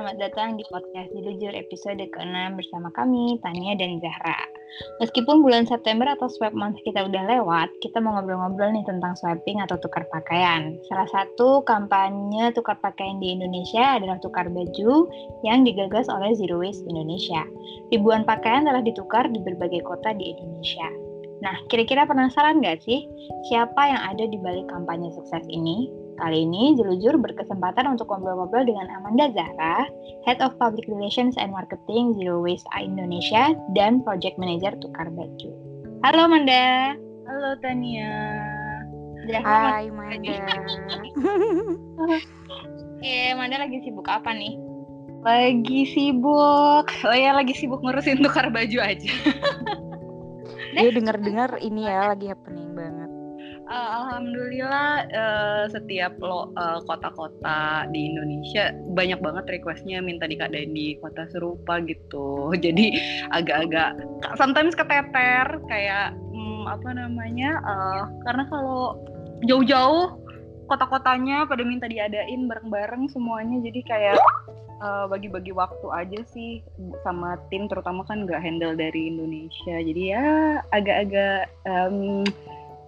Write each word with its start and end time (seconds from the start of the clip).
selamat 0.00 0.32
datang 0.32 0.56
di 0.56 0.64
podcast 0.72 1.12
Jujur 1.12 1.52
episode 1.52 2.00
ke-6 2.00 2.56
bersama 2.56 2.88
kami, 2.96 3.36
Tania 3.44 3.76
dan 3.76 4.00
Zahra. 4.00 4.48
Meskipun 4.96 5.44
bulan 5.44 5.68
September 5.68 6.08
atau 6.08 6.24
swap 6.24 6.56
month 6.56 6.80
kita 6.88 7.04
udah 7.04 7.28
lewat, 7.28 7.68
kita 7.84 8.00
mau 8.00 8.16
ngobrol-ngobrol 8.16 8.72
nih 8.72 8.80
tentang 8.88 9.12
swapping 9.20 9.60
atau 9.60 9.76
tukar 9.76 10.08
pakaian. 10.08 10.80
Salah 10.88 11.04
satu 11.12 11.60
kampanye 11.68 12.48
tukar 12.56 12.80
pakaian 12.80 13.20
di 13.20 13.36
Indonesia 13.36 14.00
adalah 14.00 14.16
tukar 14.24 14.48
baju 14.48 15.04
yang 15.44 15.68
digagas 15.68 16.08
oleh 16.08 16.32
Zero 16.32 16.64
Waste 16.64 16.88
Indonesia. 16.88 17.44
Ribuan 17.92 18.24
pakaian 18.24 18.64
telah 18.64 18.80
ditukar 18.80 19.28
di 19.28 19.36
berbagai 19.44 19.84
kota 19.84 20.16
di 20.16 20.32
Indonesia. 20.32 20.88
Nah, 21.44 21.60
kira-kira 21.68 22.08
penasaran 22.08 22.64
nggak 22.64 22.88
sih 22.88 23.04
siapa 23.52 23.84
yang 23.84 24.00
ada 24.16 24.24
di 24.24 24.40
balik 24.40 24.64
kampanye 24.72 25.12
sukses 25.12 25.44
ini? 25.52 25.99
Kali 26.20 26.44
ini 26.44 26.76
Jelujur 26.76 27.16
berkesempatan 27.16 27.96
untuk 27.96 28.12
ngobrol-ngobrol 28.12 28.68
dengan 28.68 28.92
Amanda 28.92 29.32
Zahra, 29.32 29.88
Head 30.28 30.44
of 30.44 30.52
Public 30.60 30.84
Relations 30.84 31.40
and 31.40 31.48
Marketing 31.48 32.12
Zero 32.20 32.44
Waste 32.44 32.68
Indonesia 32.76 33.56
dan 33.72 34.04
Project 34.04 34.36
Manager 34.36 34.76
Tukar 34.84 35.08
Baju. 35.08 35.50
Halo 36.04 36.28
Amanda. 36.28 36.92
Halo 37.24 37.56
Tania. 37.64 38.36
Hai 39.32 39.88
Amanda. 39.88 40.44
Oke, 42.04 43.16
Amanda 43.32 43.56
lagi 43.64 43.80
sibuk 43.80 44.04
apa 44.04 44.36
nih? 44.36 44.60
Lagi 45.24 45.88
sibuk, 45.88 46.84
oh 46.84 47.16
ya 47.16 47.32
lagi 47.32 47.56
sibuk 47.56 47.80
ngurusin 47.80 48.20
tukar 48.20 48.52
baju 48.52 48.78
aja. 48.84 49.12
Dia 50.76 50.90
dengar-dengar 50.92 51.64
ini 51.64 51.88
ya 51.88 52.12
lagi 52.12 52.28
happening 52.28 52.76
banget 52.76 52.99
uh, 53.70 53.90
alhamdulillah 54.02 55.06
uh, 55.14 55.64
setiap 55.70 56.18
lo 56.18 56.50
uh, 56.58 56.82
kota-kota 56.84 57.86
di 57.94 58.10
Indonesia 58.12 58.74
banyak 58.92 59.22
banget 59.22 59.44
requestnya 59.58 60.02
minta 60.02 60.26
dikadain 60.26 60.74
di 60.74 60.98
kota 60.98 61.30
serupa 61.30 61.78
gitu. 61.86 62.50
Jadi 62.64 62.98
agak-agak 63.30 63.96
sometimes 64.34 64.74
keteter 64.74 65.46
kayak 65.70 66.12
hmm, 66.34 66.66
apa 66.66 66.90
namanya 66.90 67.62
uh, 67.62 68.04
karena 68.26 68.44
kalau 68.50 68.98
jauh-jauh 69.46 70.18
kota-kotanya 70.68 71.48
pada 71.48 71.66
minta 71.66 71.90
diadain 71.90 72.46
bareng-bareng 72.46 73.10
semuanya 73.10 73.58
jadi 73.58 73.80
kayak 73.90 74.22
bagi-bagi 75.10 75.50
uh, 75.50 75.66
waktu 75.66 75.86
aja 75.90 76.20
sih 76.30 76.62
sama 77.02 77.34
tim 77.50 77.66
terutama 77.66 78.06
kan 78.06 78.22
nggak 78.22 78.38
handle 78.38 78.78
dari 78.78 79.10
Indonesia. 79.10 79.76
Jadi 79.82 80.02
ya 80.14 80.24
agak-agak 80.70 81.50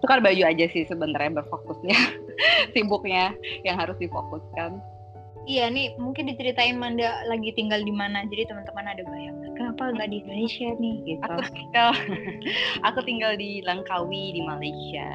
tukar 0.03 0.19
baju 0.19 0.43
aja 0.43 0.67
sih 0.69 0.83
sebenarnya 0.85 1.41
berfokusnya 1.41 1.97
sibuknya 2.75 3.33
yang 3.63 3.79
harus 3.79 3.97
difokuskan 4.03 4.83
Iya 5.43 5.75
nih 5.75 5.99
mungkin 5.99 6.31
diceritain 6.31 6.79
Manda 6.79 7.27
lagi 7.27 7.51
tinggal 7.59 7.83
di 7.83 7.91
mana 7.91 8.23
jadi 8.31 8.47
teman-teman 8.47 8.87
ada 8.87 9.03
bayangan 9.03 9.51
kenapa 9.59 9.91
nggak 9.91 10.11
di 10.15 10.17
Indonesia 10.23 10.69
nih 10.79 10.97
gitu. 11.03 11.23
Aku 11.27 11.43
tinggal 11.51 11.89
aku 12.87 12.99
tinggal 13.03 13.33
di 13.35 13.59
Langkawi 13.67 14.39
di 14.39 14.41
Malaysia. 14.47 15.11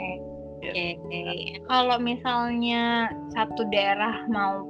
Eh, 0.00 0.16
okay. 0.64 0.96
okay. 0.96 1.60
Kalau 1.68 2.00
misalnya 2.00 3.12
satu 3.36 3.68
daerah 3.68 4.24
mau 4.32 4.64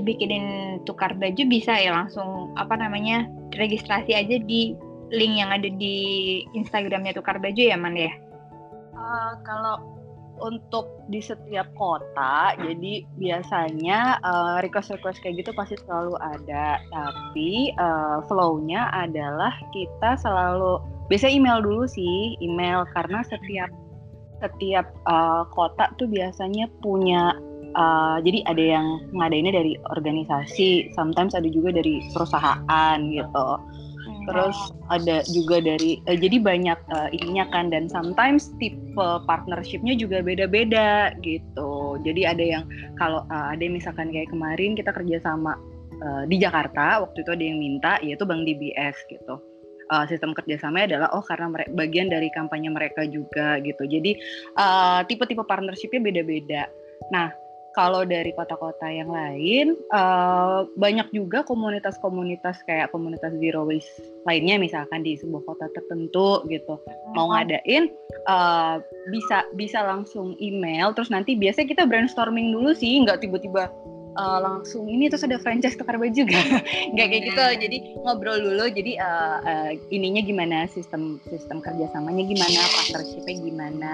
bikinin 0.00 0.80
tukar 0.88 1.12
baju 1.12 1.42
bisa 1.46 1.76
ya 1.76 1.92
langsung 1.92 2.56
apa 2.56 2.74
namanya 2.80 3.28
registrasi 3.52 4.16
aja 4.16 4.40
di 4.40 4.72
link 5.12 5.36
yang 5.36 5.52
ada 5.52 5.68
di 5.68 5.96
Instagramnya 6.56 7.12
tukar 7.12 7.36
baju 7.36 7.60
ya 7.60 7.76
Man 7.76 8.00
ya? 8.00 8.12
Uh, 9.12 9.36
kalau 9.44 9.76
untuk 10.40 11.04
di 11.12 11.20
setiap 11.20 11.68
kota, 11.76 12.56
jadi 12.56 13.04
biasanya 13.20 14.16
uh, 14.24 14.58
request-request 14.64 15.20
kayak 15.20 15.44
gitu 15.44 15.52
pasti 15.52 15.76
selalu 15.84 16.16
ada. 16.18 16.80
Tapi 16.88 17.76
uh, 17.76 18.24
flow-nya 18.26 18.88
adalah 18.90 19.52
kita 19.70 20.16
selalu 20.16 20.80
biasa 21.12 21.28
email 21.28 21.60
dulu 21.60 21.84
sih, 21.84 22.40
email 22.40 22.88
karena 22.96 23.20
setiap 23.28 23.68
setiap 24.42 24.90
uh, 25.06 25.46
kota 25.54 25.92
tuh 26.00 26.10
biasanya 26.10 26.66
punya 26.82 27.36
uh, 27.78 28.18
jadi 28.24 28.42
ada 28.48 28.64
yang 28.80 28.86
ngadainnya 29.14 29.54
dari 29.54 29.78
organisasi, 29.94 30.90
sometimes 30.96 31.36
ada 31.36 31.46
juga 31.46 31.70
dari 31.70 32.02
perusahaan 32.10 32.96
gitu 33.12 33.48
terus 34.28 34.56
ada 34.90 35.26
juga 35.30 35.58
dari 35.58 35.98
uh, 36.06 36.16
jadi 36.16 36.38
banyak 36.38 36.78
uh, 36.94 37.08
ininya 37.10 37.48
kan 37.50 37.72
dan 37.72 37.90
sometimes 37.90 38.54
tipe 38.62 38.78
partnershipnya 39.26 39.98
juga 39.98 40.22
beda-beda 40.22 41.12
gitu. 41.24 41.98
Jadi 42.06 42.22
ada 42.26 42.44
yang 42.44 42.64
kalau 42.96 43.26
uh, 43.28 43.46
ada 43.50 43.62
yang 43.62 43.74
misalkan 43.74 44.14
kayak 44.14 44.30
kemarin 44.30 44.78
kita 44.78 44.94
kerja 44.94 45.18
sama 45.22 45.58
uh, 46.02 46.24
di 46.26 46.38
Jakarta 46.38 47.02
waktu 47.02 47.26
itu 47.26 47.30
ada 47.34 47.44
yang 47.44 47.58
minta 47.58 47.92
yaitu 48.00 48.22
Bank 48.22 48.46
DBS 48.46 48.96
gitu. 49.10 49.42
Uh, 49.92 50.08
sistem 50.08 50.32
kerjasamanya 50.32 50.96
adalah 50.96 51.08
oh 51.12 51.24
karena 51.26 51.52
mereka 51.52 51.70
bagian 51.76 52.08
dari 52.08 52.32
kampanye 52.32 52.70
mereka 52.72 53.04
juga 53.04 53.60
gitu. 53.60 53.84
Jadi 53.84 54.16
tipe-tipe 55.10 55.42
uh, 55.42 55.48
partnershipnya 55.48 56.00
beda-beda. 56.00 56.70
Nah 57.12 57.41
kalau 57.72 58.04
dari 58.04 58.32
kota-kota 58.36 58.84
yang 58.88 59.08
lain 59.08 59.76
uh, 59.92 60.68
banyak 60.76 61.08
juga 61.12 61.40
komunitas-komunitas 61.44 62.60
kayak 62.68 62.92
komunitas 62.92 63.32
zero 63.40 63.64
waste 63.64 63.90
lainnya 64.28 64.60
misalkan 64.60 65.02
di 65.02 65.16
sebuah 65.18 65.42
kota 65.48 65.66
tertentu 65.72 66.44
gitu. 66.52 66.78
Mau 67.16 67.32
ngadain 67.32 67.90
uh, 68.28 68.78
bisa 69.10 69.48
bisa 69.56 69.82
langsung 69.82 70.36
email 70.38 70.92
terus 70.92 71.08
nanti 71.08 71.34
biasanya 71.34 71.68
kita 71.72 71.84
brainstorming 71.88 72.52
dulu 72.52 72.76
sih 72.76 73.02
nggak 73.02 73.24
tiba-tiba 73.24 73.72
uh, 74.16 74.38
langsung 74.40 74.88
ini 74.88 75.08
terus 75.08 75.24
ada 75.24 75.40
franchise 75.40 75.76
tukar 75.76 75.96
baju 75.96 76.22
gak? 76.28 76.46
nggak 76.92 77.06
kayak 77.08 77.22
gitu. 77.32 77.44
Jadi 77.68 77.76
ngobrol 78.04 78.38
dulu 78.40 78.64
jadi 78.68 78.92
uh, 79.00 79.38
uh, 79.42 79.70
ininya 79.88 80.20
gimana 80.20 80.68
sistem 80.68 81.16
sistem 81.28 81.64
kerjasamanya 81.64 82.24
gimana 82.24 82.60
partnershipnya 82.68 83.34
gimana. 83.40 83.92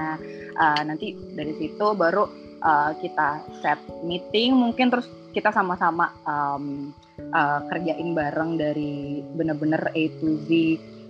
Uh, 0.59 0.81
nanti 0.83 1.15
dari 1.35 1.55
situ 1.57 1.87
baru 1.95 2.48
uh, 2.63 2.93
kita 2.99 3.43
set 3.61 3.81
meeting 4.05 4.55
mungkin 4.57 4.91
terus 4.91 5.07
kita 5.37 5.53
sama-sama 5.53 6.11
um, 6.25 6.91
uh, 7.35 7.61
kerjain 7.71 8.17
bareng 8.17 8.57
dari 8.57 9.23
bener-bener 9.37 9.81
A 9.93 10.05
to 10.19 10.41
Z 10.49 10.51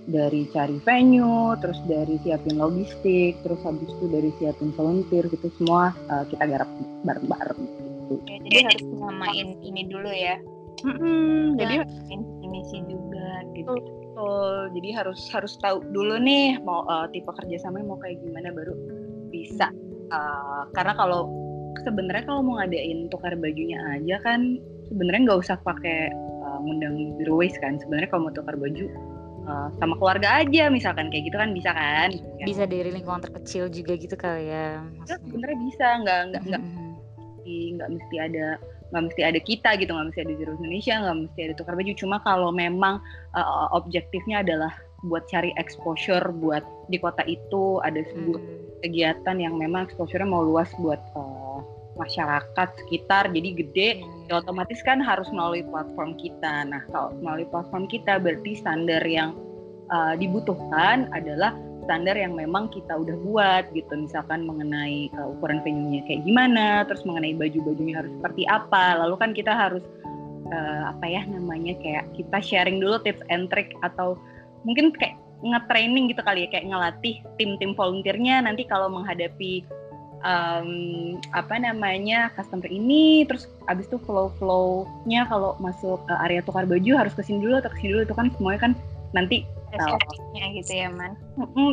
dari 0.09 0.48
cari 0.56 0.81
venue, 0.88 1.53
terus 1.60 1.76
dari 1.84 2.16
siapin 2.25 2.56
logistik, 2.56 3.36
terus 3.44 3.60
habis 3.60 3.92
itu 3.92 4.09
dari 4.09 4.32
siapin 4.41 4.72
volunteer 4.72 5.28
gitu 5.28 5.53
semua 5.60 5.92
uh, 6.09 6.25
kita 6.32 6.48
garap 6.48 6.69
bareng-bareng 7.04 7.60
gitu. 7.60 8.15
Ya, 8.25 8.36
jadi 8.48 8.59
harus 8.72 8.84
nyamain 8.88 9.48
ini 9.60 9.82
dulu 9.84 10.09
ya. 10.09 10.41
Mm-hmm, 10.80 11.60
jadi 11.60 11.75
misi 12.48 12.78
juga 12.88 13.28
gitu. 13.53 13.76
Betul, 14.19 14.75
Jadi 14.75 14.88
harus 14.98 15.20
harus 15.30 15.54
tahu 15.62 15.78
dulu 15.94 16.19
nih 16.19 16.59
mau 16.66 16.82
uh, 16.91 17.06
tipe 17.15 17.30
kerjasama 17.30 17.86
mau 17.86 18.03
kayak 18.03 18.19
gimana 18.19 18.50
baru 18.50 18.75
bisa 19.30 19.70
uh, 20.10 20.66
karena 20.75 20.98
kalau 20.98 21.30
sebenarnya 21.84 22.24
kalau 22.26 22.40
mau 22.44 22.54
ngadain 22.60 23.08
tukar 23.12 23.34
bajunya 23.38 23.78
aja 23.92 24.16
kan 24.22 24.60
sebenarnya 24.88 25.20
nggak 25.28 25.40
usah 25.44 25.56
pakai 25.62 26.12
uh, 26.44 26.58
ngundang 26.64 27.16
zero 27.20 27.38
waste 27.38 27.60
kan. 27.60 27.76
Sebenarnya 27.80 28.08
kalau 28.10 28.28
mau 28.28 28.34
tukar 28.34 28.54
baju 28.56 28.86
uh, 29.46 29.68
sama 29.78 29.94
keluarga 30.00 30.44
aja 30.44 30.72
misalkan. 30.72 31.12
Kayak 31.12 31.24
gitu 31.32 31.36
kan 31.36 31.50
bisa 31.52 31.70
kan? 31.72 32.08
Bisa 32.42 32.64
dari 32.64 32.90
lingkungan 32.92 33.22
terkecil 33.24 33.68
juga 33.72 33.92
gitu 33.96 34.16
kali 34.16 34.48
ya, 34.50 34.82
ya 35.08 35.16
sebenarnya 35.22 35.58
bisa. 35.64 35.86
Nggak 36.04 36.20
nggak 36.32 36.42
nggak 36.52 36.62
nggak 37.48 37.90
mesti 37.96 38.16
ada 38.20 38.46
nggak 38.88 39.02
mesti 39.08 39.20
ada 39.24 39.40
kita 39.40 39.70
gitu. 39.80 39.90
Nggak 39.92 40.06
mesti 40.12 40.20
ada 40.24 40.32
zero 40.36 40.52
Indonesia 40.58 40.94
nggak 41.04 41.16
mesti 41.26 41.40
ada 41.44 41.54
tukar 41.56 41.74
baju. 41.76 41.92
Cuma 41.96 42.16
kalau 42.24 42.50
memang 42.53 43.00
uh, 43.36 43.68
objektifnya 43.76 44.41
adalah 44.44 44.72
buat 45.06 45.30
cari 45.30 45.54
exposure 45.54 46.26
buat 46.42 46.66
di 46.91 46.98
kota 46.98 47.22
itu 47.30 47.78
ada 47.86 48.03
sebuah 48.03 48.42
hmm 48.42 48.68
kegiatan 48.82 49.36
yang 49.38 49.59
memang 49.59 49.91
exposure-nya 49.91 50.28
mau 50.28 50.42
luas 50.42 50.71
buat 50.78 51.03
uh, 51.18 51.47
masyarakat 51.98 52.68
sekitar 52.84 53.28
jadi 53.34 53.50
gede 53.53 53.89
ya 54.30 54.41
otomatis 54.41 54.80
kan 54.86 55.03
harus 55.03 55.27
melalui 55.34 55.66
platform 55.66 56.15
kita. 56.16 56.65
Nah 56.65 56.83
kalau 56.95 57.12
melalui 57.18 57.47
platform 57.50 57.91
kita 57.91 58.22
berarti 58.22 58.54
standar 58.56 59.03
yang 59.04 59.34
uh, 59.91 60.15
dibutuhkan 60.15 61.10
adalah 61.12 61.53
standar 61.89 62.21
yang 62.21 62.36
memang 62.36 62.68
kita 62.68 62.92
udah 62.92 63.16
buat 63.24 63.65
gitu. 63.72 63.92
Misalkan 63.97 64.45
mengenai 64.45 65.09
uh, 65.16 65.33
ukuran 65.33 65.65
venue-nya 65.65 66.04
kayak 66.04 66.22
gimana 66.28 66.84
terus 66.84 67.03
mengenai 67.09 67.34
baju-bajunya 67.34 68.04
harus 68.04 68.12
seperti 68.21 68.42
apa. 68.47 69.00
Lalu 69.00 69.15
kan 69.16 69.30
kita 69.33 69.53
harus 69.56 69.84
uh, 70.53 70.92
apa 70.92 71.06
ya 71.09 71.24
namanya 71.24 71.74
kayak 71.80 72.04
kita 72.12 72.39
sharing 72.45 72.78
dulu 72.78 73.00
tips 73.00 73.24
and 73.33 73.48
trick 73.48 73.72
atau 73.80 74.21
mungkin 74.68 74.92
kayak 74.92 75.16
nge-training 75.39 76.10
gitu 76.10 76.21
kali 76.27 76.45
ya 76.45 76.48
kayak 76.50 76.68
ngelatih 76.68 77.16
tim-tim 77.41 77.72
volunteernya. 77.72 78.45
Nanti 78.45 78.68
kalau 78.68 78.92
menghadapi 78.92 79.65
um, 80.24 80.70
apa 81.34 81.54
namanya 81.59 82.32
customer 82.34 82.66
ini 82.70 83.26
terus 83.26 83.47
abis 83.70 83.86
itu 83.91 83.98
flow-flownya 84.03 85.28
kalau 85.28 85.54
masuk 85.62 86.00
uh, 86.09 86.24
area 86.26 86.42
tukar 86.42 86.65
baju 86.65 86.92
harus 86.98 87.15
ke 87.15 87.22
sini 87.22 87.44
dulu 87.44 87.60
atau 87.60 87.70
ke 87.70 87.78
sini 87.82 87.91
dulu 87.94 88.03
itu 88.06 88.15
kan 88.16 88.26
semuanya 88.38 88.60
kan 88.70 88.72
nanti 89.15 89.44
SOP-nya 89.68 90.44
gitu 90.56 90.72
ya 90.72 90.88
man 90.88 91.12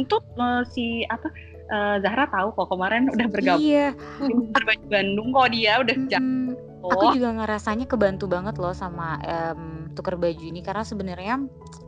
itu 0.04 0.18
uh, 0.36 0.62
si 0.68 1.08
apa 1.08 1.32
uh, 1.72 1.96
Zahra 2.04 2.28
tahu 2.28 2.52
kok 2.54 2.68
kemarin 2.72 3.08
udah 3.14 3.28
bergabung 3.32 3.64
iya. 3.64 3.96
di 4.28 4.88
Bandung 4.92 5.32
kok 5.32 5.50
dia 5.56 5.80
udah 5.80 5.96
mm 5.96 6.10
-hmm. 6.12 6.46
Aku 6.86 7.18
juga 7.18 7.34
ngerasanya 7.34 7.90
kebantu 7.90 8.30
banget 8.30 8.62
loh 8.62 8.74
sama 8.76 9.18
um, 9.26 9.90
tuker 9.98 10.14
baju 10.20 10.44
ini 10.46 10.62
karena 10.62 10.86
sebenarnya 10.86 11.42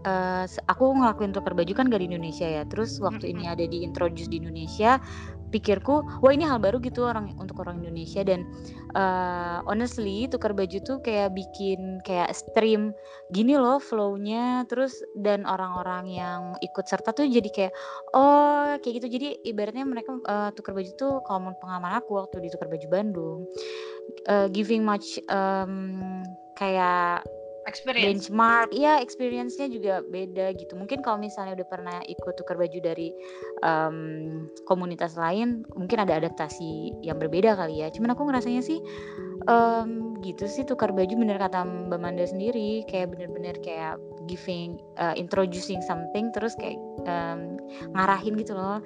uh, 0.09 0.45
aku 0.65 0.83
ngelakuin 0.97 1.37
tuker 1.37 1.53
baju 1.53 1.71
kan 1.77 1.85
gak 1.91 2.01
di 2.01 2.09
Indonesia 2.09 2.47
ya. 2.49 2.63
Terus 2.65 2.97
waktu 2.97 3.29
ini 3.29 3.45
ada 3.45 3.61
di 3.61 3.85
introduce 3.85 4.25
di 4.25 4.41
Indonesia, 4.41 4.97
pikirku 5.49 6.03
wah 6.23 6.31
ini 6.33 6.43
hal 6.43 6.59
baru 6.59 6.79
gitu 6.83 7.07
orang 7.07 7.35
untuk 7.39 7.63
orang 7.63 7.83
Indonesia. 7.83 8.21
Dan 8.23 8.47
uh, 8.95 9.63
honestly 9.67 10.27
tukar 10.27 10.51
baju 10.51 10.77
tuh 10.83 10.97
kayak 11.01 11.33
bikin 11.35 12.01
kayak 12.03 12.33
stream 12.35 12.91
gini 13.31 13.55
loh 13.55 13.79
flownya. 13.81 14.67
Terus 14.67 14.99
dan 15.17 15.47
orang-orang 15.47 16.11
yang 16.11 16.41
ikut 16.59 16.85
serta 16.87 17.13
tuh 17.13 17.27
jadi 17.27 17.49
kayak 17.51 17.73
oh 18.15 18.75
kayak 18.79 18.93
gitu. 19.03 19.07
Jadi 19.07 19.27
ibaratnya 19.47 19.85
mereka 19.87 20.15
uh, 20.27 20.49
tukar 20.53 20.75
baju 20.75 20.91
tuh 20.95 21.13
kalau 21.23 21.53
pengalaman 21.57 21.99
aku 21.99 22.19
waktu 22.19 22.43
di 22.43 22.49
tukar 22.51 22.67
baju 22.67 22.87
Bandung 22.89 23.39
uh, 24.27 24.47
giving 24.51 24.83
much 24.83 25.19
um, 25.29 26.23
kayak 26.57 27.23
experience. 27.67 28.31
Benchmark. 28.31 28.71
Iya 28.73 29.03
experience-nya 29.03 29.67
juga 29.69 30.01
beda 30.01 30.55
gitu. 30.55 30.73
Mungkin 30.79 31.03
kalau 31.03 31.19
misalnya 31.19 31.59
udah 31.59 31.67
pernah 31.67 31.97
ikut 32.07 32.33
tukar 32.39 32.55
baju 32.55 32.79
dari 32.79 33.11
um, 33.61 34.47
komunitas 34.65 35.19
lain 35.19 35.67
mungkin 35.75 36.01
ada 36.01 36.17
adaptasi 36.17 37.03
yang 37.03 37.19
berbeda 37.19 37.53
kali 37.59 37.83
ya. 37.83 37.91
Cuman 37.91 38.15
aku 38.15 38.25
ngerasanya 38.25 38.63
sih 38.63 38.79
um, 39.51 40.17
gitu 40.23 40.47
sih 40.47 40.63
tukar 40.63 40.95
baju 40.95 41.13
bener 41.13 41.37
kata 41.37 41.67
Mbak 41.91 41.99
Manda 41.99 42.25
sendiri. 42.25 42.87
Kayak 42.87 43.13
bener-bener 43.13 43.59
kayak 43.61 43.99
giving 44.27 44.79
uh, 44.99 45.15
introducing 45.15 45.79
something 45.83 46.31
terus 46.35 46.55
kayak 46.59 46.79
um, 47.07 47.59
ngarahin 47.95 48.35
gitu 48.39 48.53
loh 48.55 48.83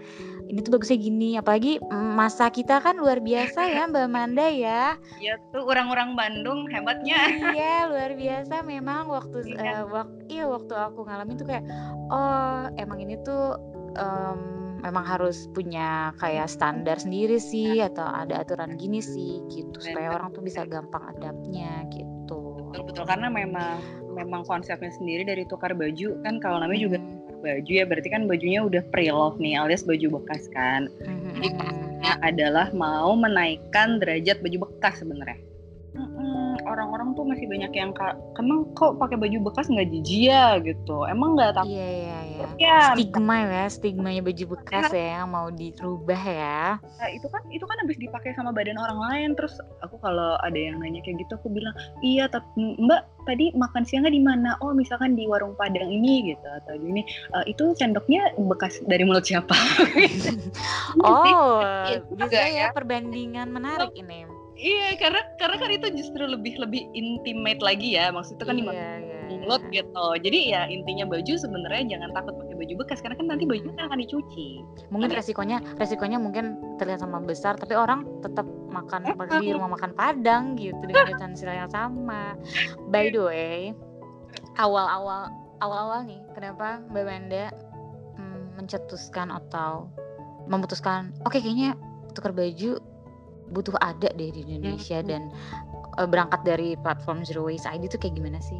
ini 0.51 0.59
tuh 0.59 0.75
bagusnya 0.75 0.99
gini 0.99 1.29
apalagi 1.39 1.79
masa 1.95 2.51
kita 2.51 2.83
kan 2.83 2.99
luar 2.99 3.23
biasa 3.23 3.71
ya 3.71 3.87
Mbak 3.91 4.07
Manda 4.11 4.51
ya. 4.51 4.99
Ya 5.23 5.39
tuh 5.55 5.63
orang-orang 5.63 6.19
Bandung 6.19 6.67
hebatnya. 6.67 7.31
Iya 7.55 7.87
luar 7.87 8.11
biasa. 8.19 8.59
Memang 8.67 9.07
waktu 9.07 9.55
uh, 9.55 9.87
wak 9.87 10.11
iya 10.27 10.43
waktu 10.43 10.75
aku 10.75 11.07
ngalamin 11.07 11.39
tuh 11.39 11.47
kayak 11.47 11.63
oh 12.11 12.67
emang 12.75 12.99
ini 12.99 13.15
tuh 13.23 13.55
um, 13.95 14.39
memang 14.83 15.07
harus 15.07 15.47
punya 15.55 16.11
kayak 16.19 16.51
standar 16.51 16.99
sendiri 16.99 17.39
sih 17.39 17.79
atau 17.79 18.03
ada 18.03 18.43
aturan 18.43 18.75
gini 18.75 18.99
sih 18.99 19.39
gitu. 19.47 19.79
Supaya 19.79 20.19
orang 20.19 20.35
tuh 20.35 20.43
bisa 20.43 20.67
gampang 20.67 21.15
adaptnya 21.15 21.87
gitu. 21.95 22.67
Betul 22.75 22.83
betul. 22.91 23.03
Karena 23.07 23.31
memang 23.31 23.79
memang 24.11 24.43
konsepnya 24.43 24.91
sendiri 24.91 25.23
dari 25.23 25.47
tukar 25.47 25.71
baju 25.71 26.19
kan 26.27 26.43
kalau 26.43 26.59
namanya 26.59 26.91
juga 26.91 26.99
baju 27.41 27.71
ya 27.71 27.83
berarti 27.83 28.09
kan 28.13 28.29
bajunya 28.29 28.61
udah 28.61 28.85
pre-love 28.93 29.41
nih 29.41 29.57
alias 29.57 29.83
baju 29.83 30.21
bekas 30.21 30.47
kan. 30.53 30.87
Mm-hmm. 31.01 31.33
Jadi 31.41 31.49
adalah 32.21 32.69
mau 32.73 33.13
menaikkan 33.13 34.01
derajat 34.01 34.41
baju 34.41 34.69
bekas 34.69 35.01
sebenarnya 35.01 35.50
orang-orang 36.71 37.13
tuh 37.13 37.27
masih 37.27 37.45
banyak 37.45 37.71
yang 37.75 37.91
emang 38.39 38.71
kok 38.73 38.95
pakai 38.97 39.19
baju 39.19 39.51
bekas 39.51 39.67
nggak 39.67 39.91
jijik 39.91 40.31
ya 40.31 40.57
gitu. 40.63 41.03
Emang 41.05 41.35
nggak 41.35 41.59
takut? 41.59 41.71
Iya 41.75 41.87
iya 41.91 42.17
iya. 42.25 42.45
Ya, 42.57 42.79
stigma 42.95 43.35
ya 43.45 43.65
stigmanya 43.69 44.21
baju 44.23 44.43
bekas 44.57 44.89
ya 44.89 45.21
yang 45.21 45.29
mau 45.29 45.51
dirubah 45.51 46.21
ya. 46.21 46.79
Nah, 46.81 47.09
itu 47.11 47.27
kan 47.29 47.41
itu 47.51 47.65
kan 47.67 47.77
habis 47.83 47.97
dipakai 47.99 48.31
sama 48.33 48.55
badan 48.55 48.79
orang 48.79 48.99
lain. 49.11 49.29
Terus 49.37 49.59
aku 49.83 49.99
kalau 49.99 50.39
ada 50.41 50.57
yang 50.57 50.79
nanya 50.79 51.03
kayak 51.05 51.21
gitu 51.27 51.37
aku 51.37 51.51
bilang 51.51 51.75
iya 52.01 52.25
tapi 52.31 52.79
mbak 52.79 53.05
tadi 53.27 53.53
makan 53.53 53.83
siangnya 53.85 54.11
di 54.13 54.21
mana? 54.23 54.57
Oh 54.63 54.73
misalkan 54.73 55.13
di 55.13 55.29
warung 55.29 55.53
padang 55.53 55.91
ini 55.91 56.33
gitu 56.33 56.47
atau 56.63 56.73
gini 56.79 57.05
uh, 57.35 57.45
itu 57.45 57.75
sendoknya 57.77 58.33
bekas 58.49 58.81
dari 58.87 59.03
mulut 59.05 59.27
siapa? 59.27 59.53
Oh 61.01 61.61
bisa 62.19 62.35
ya, 62.51 62.67
ya 62.67 62.75
perbandingan 62.75 63.47
menarik 63.51 63.95
ini 63.95 64.40
Iya, 64.61 64.93
karena 65.01 65.21
karena 65.41 65.57
kan 65.57 65.69
itu 65.73 65.87
justru 65.97 66.21
lebih 66.21 66.61
lebih 66.61 66.85
intimate 66.93 67.57
lagi 67.65 67.97
ya. 67.97 68.13
Maksudnya 68.13 68.45
kan 68.45 68.61
iya, 68.61 69.01
iya, 69.01 69.19
mulut 69.25 69.65
iya. 69.73 69.81
gitu. 69.81 70.05
Jadi 70.21 70.39
ya 70.53 70.61
intinya 70.69 71.09
baju 71.09 71.33
sebenarnya 71.33 71.97
jangan 71.97 72.13
takut 72.13 72.37
pakai 72.37 72.55
baju 72.61 72.73
bekas 72.85 73.01
karena 73.01 73.17
kan 73.17 73.25
nanti 73.25 73.43
baju 73.49 73.67
kan 73.73 73.83
akan 73.89 73.99
dicuci. 74.05 74.49
Mungkin 74.93 75.09
resikonya 75.09 75.57
resikonya 75.81 76.21
mungkin 76.21 76.77
terlihat 76.77 77.01
sama 77.01 77.17
besar 77.25 77.57
tapi 77.57 77.73
orang 77.73 78.05
tetap 78.21 78.45
makan 78.69 79.17
di 79.41 79.49
rumah 79.49 79.73
makan 79.73 79.97
Padang 79.97 80.53
gitu 80.61 80.77
dengan 80.85 81.09
utensil 81.17 81.49
yang 81.49 81.71
sama. 81.73 82.37
By 82.93 83.09
the 83.09 83.21
way, 83.25 83.57
awal-awal 84.61 85.33
awal-awal 85.61 86.05
nih 86.05 86.21
kenapa 86.37 86.85
Mbak 86.93 87.05
Manda 87.09 87.49
hmm, 88.17 88.61
mencetuskan 88.61 89.33
atau 89.33 89.89
memutuskan 90.49 91.13
oke 91.25 91.37
okay, 91.37 91.39
kayaknya 91.41 91.77
tukar 92.13 92.33
baju 92.33 92.81
butuh 93.51 93.75
ada 93.83 94.09
deh 94.15 94.31
di 94.31 94.41
Indonesia 94.47 95.03
hmm. 95.03 95.07
dan 95.07 95.21
uh, 95.99 96.07
berangkat 96.07 96.41
dari 96.47 96.79
platform 96.79 97.27
Zero 97.27 97.45
Waste 97.47 97.67
ID 97.67 97.91
itu 97.91 97.97
kayak 97.99 98.15
gimana 98.17 98.39
sih? 98.39 98.59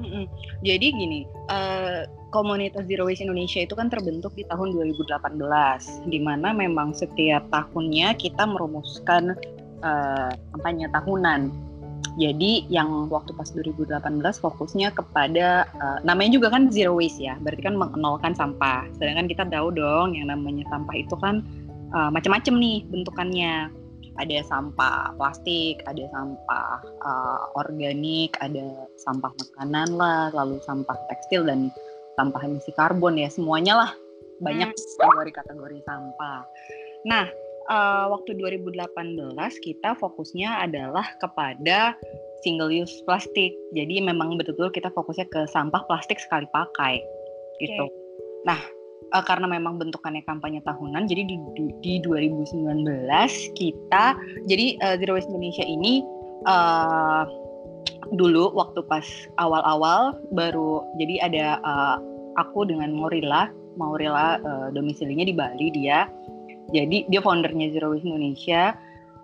Hmm. 0.00 0.24
Jadi 0.64 0.86
gini, 0.96 1.20
uh, 1.52 2.08
komunitas 2.32 2.88
Zero 2.88 3.04
Waste 3.04 3.28
Indonesia 3.28 3.60
itu 3.60 3.76
kan 3.76 3.92
terbentuk 3.92 4.32
di 4.32 4.48
tahun 4.48 4.72
2018, 4.72 6.08
di 6.08 6.18
mana 6.24 6.56
memang 6.56 6.96
setiap 6.96 7.44
tahunnya 7.52 8.16
kita 8.16 8.48
merumuskan 8.48 9.36
uh, 9.84 10.32
kampanye 10.56 10.88
tahunan. 10.88 11.52
Jadi 12.18 12.66
yang 12.66 13.06
waktu 13.06 13.30
pas 13.38 13.48
2018 13.54 14.02
fokusnya 14.42 14.90
kepada 14.96 15.68
uh, 15.78 15.98
namanya 16.02 16.40
juga 16.42 16.50
kan 16.50 16.66
zero 16.72 16.98
waste 16.98 17.22
ya, 17.22 17.38
berarti 17.38 17.62
kan 17.62 17.76
mengenolkan 17.78 18.34
sampah. 18.34 18.88
Sedangkan 18.98 19.30
kita 19.30 19.46
tahu 19.46 19.70
dong 19.70 20.18
yang 20.18 20.32
namanya 20.32 20.66
sampah 20.72 20.96
itu 20.96 21.14
kan 21.20 21.44
uh, 21.94 22.10
macam-macam 22.10 22.54
nih 22.58 22.78
bentukannya 22.90 23.70
ada 24.18 24.42
sampah 24.46 25.14
plastik, 25.14 25.84
ada 25.86 26.04
sampah 26.10 26.82
uh, 27.06 27.42
organik, 27.54 28.34
ada 28.42 28.88
sampah 28.98 29.30
makanan 29.30 29.94
lah, 29.94 30.34
lalu 30.34 30.58
sampah 30.66 30.96
tekstil 31.12 31.46
dan 31.46 31.70
sampah 32.18 32.42
emisi 32.42 32.74
karbon 32.74 33.16
ya 33.16 33.30
semuanya 33.30 33.86
lah 33.86 33.90
banyak 34.40 34.72
hmm. 34.72 34.80
kategori-kategori 34.98 35.78
sampah. 35.84 36.40
Nah, 37.06 37.28
uh, 37.68 38.04
waktu 38.12 38.36
2018 38.40 39.36
kita 39.60 39.96
fokusnya 40.00 40.64
adalah 40.64 41.06
kepada 41.20 41.94
single 42.40 42.72
use 42.72 43.04
plastik. 43.04 43.52
Jadi 43.76 44.00
memang 44.00 44.34
betul-betul 44.40 44.72
kita 44.72 44.88
fokusnya 44.92 45.28
ke 45.28 45.44
sampah 45.48 45.84
plastik 45.86 46.18
sekali 46.18 46.48
pakai 46.50 47.00
gitu. 47.60 47.84
Okay. 47.86 47.96
Nah, 48.48 48.60
uh, 49.12 49.24
karena 49.24 49.46
memang 49.46 49.76
bentukannya 49.76 50.22
kampanye 50.24 50.60
tahunan 50.62 51.06
jadi 51.06 51.22
di, 51.26 51.36
di 51.82 51.94
2019 52.02 52.86
kita 53.58 54.04
jadi 54.46 54.66
uh, 54.82 54.94
Zero 54.98 55.18
Waste 55.18 55.30
Indonesia 55.30 55.64
ini 55.66 56.02
uh, 56.48 57.24
dulu 58.16 58.50
waktu 58.56 58.80
pas 58.90 59.06
awal-awal 59.38 60.18
baru 60.34 60.82
jadi 60.98 61.30
ada 61.30 61.46
uh, 61.62 61.96
aku 62.38 62.66
dengan 62.66 62.94
Maurila 62.94 63.50
Maurila 63.78 64.40
uh, 64.42 64.68
domisilinya 64.74 65.24
di 65.26 65.34
Bali 65.34 65.68
dia. 65.70 66.04
Jadi 66.70 67.06
dia 67.10 67.20
foundernya 67.22 67.70
Zero 67.74 67.94
Waste 67.94 68.06
Indonesia. 68.06 68.74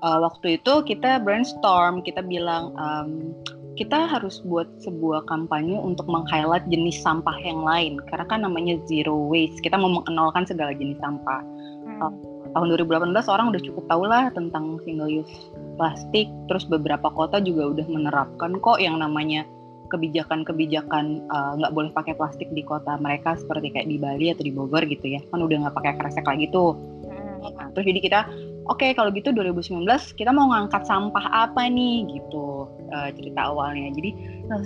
Uh, 0.04 0.20
waktu 0.20 0.60
itu 0.60 0.84
kita 0.84 1.24
brainstorm 1.24 2.04
kita 2.04 2.20
bilang 2.20 2.76
um, 2.76 3.32
kita 3.76 4.08
harus 4.08 4.40
buat 4.48 4.66
sebuah 4.80 5.28
kampanye 5.28 5.76
untuk 5.76 6.08
meng-highlight 6.08 6.64
jenis 6.72 6.96
sampah 7.04 7.36
yang 7.44 7.60
lain 7.60 8.00
karena 8.08 8.24
kan 8.24 8.40
namanya 8.42 8.80
zero 8.88 9.14
waste 9.28 9.60
kita 9.60 9.76
mau 9.76 9.92
mengenalkan 9.92 10.48
segala 10.48 10.72
jenis 10.72 10.96
sampah 10.98 11.44
hmm. 11.84 12.00
uh, 12.00 12.12
tahun 12.56 12.72
2018 12.72 13.12
orang 13.28 13.52
udah 13.52 13.62
cukup 13.62 13.84
tahu 13.84 14.02
lah 14.08 14.32
tentang 14.32 14.80
single 14.88 15.12
use 15.12 15.52
plastik 15.76 16.24
terus 16.48 16.64
beberapa 16.64 17.12
kota 17.12 17.36
juga 17.44 17.76
udah 17.76 17.86
menerapkan 17.86 18.56
kok 18.64 18.80
yang 18.80 18.96
namanya 18.96 19.44
kebijakan-kebijakan 19.86 21.22
eh, 21.30 21.52
nggak 21.62 21.70
uh, 21.70 21.74
boleh 21.76 21.94
pakai 21.94 22.18
plastik 22.18 22.50
di 22.50 22.66
kota 22.66 22.98
mereka 22.98 23.38
seperti 23.38 23.70
kayak 23.70 23.86
di 23.86 24.02
Bali 24.02 24.34
atau 24.34 24.42
di 24.42 24.50
Bogor 24.50 24.82
gitu 24.82 25.06
ya 25.06 25.22
kan 25.30 25.38
udah 25.38 25.62
nggak 25.62 25.76
pakai 25.78 25.92
kresek 26.00 26.26
lagi 26.26 26.50
tuh 26.50 26.74
hmm. 27.06 27.54
nah, 27.54 27.70
terus 27.70 27.86
jadi 27.86 28.00
kita 28.02 28.20
oke 28.66 28.82
okay, 28.82 28.90
kalau 28.92 29.10
gitu 29.14 29.30
2019 29.30 29.86
kita 30.18 30.30
mau 30.34 30.50
ngangkat 30.50 30.86
sampah 30.86 31.26
apa 31.30 31.66
nih? 31.70 32.06
Gitu 32.10 32.66
uh, 32.90 33.10
cerita 33.14 33.50
awalnya. 33.50 33.90
Jadi 33.94 34.10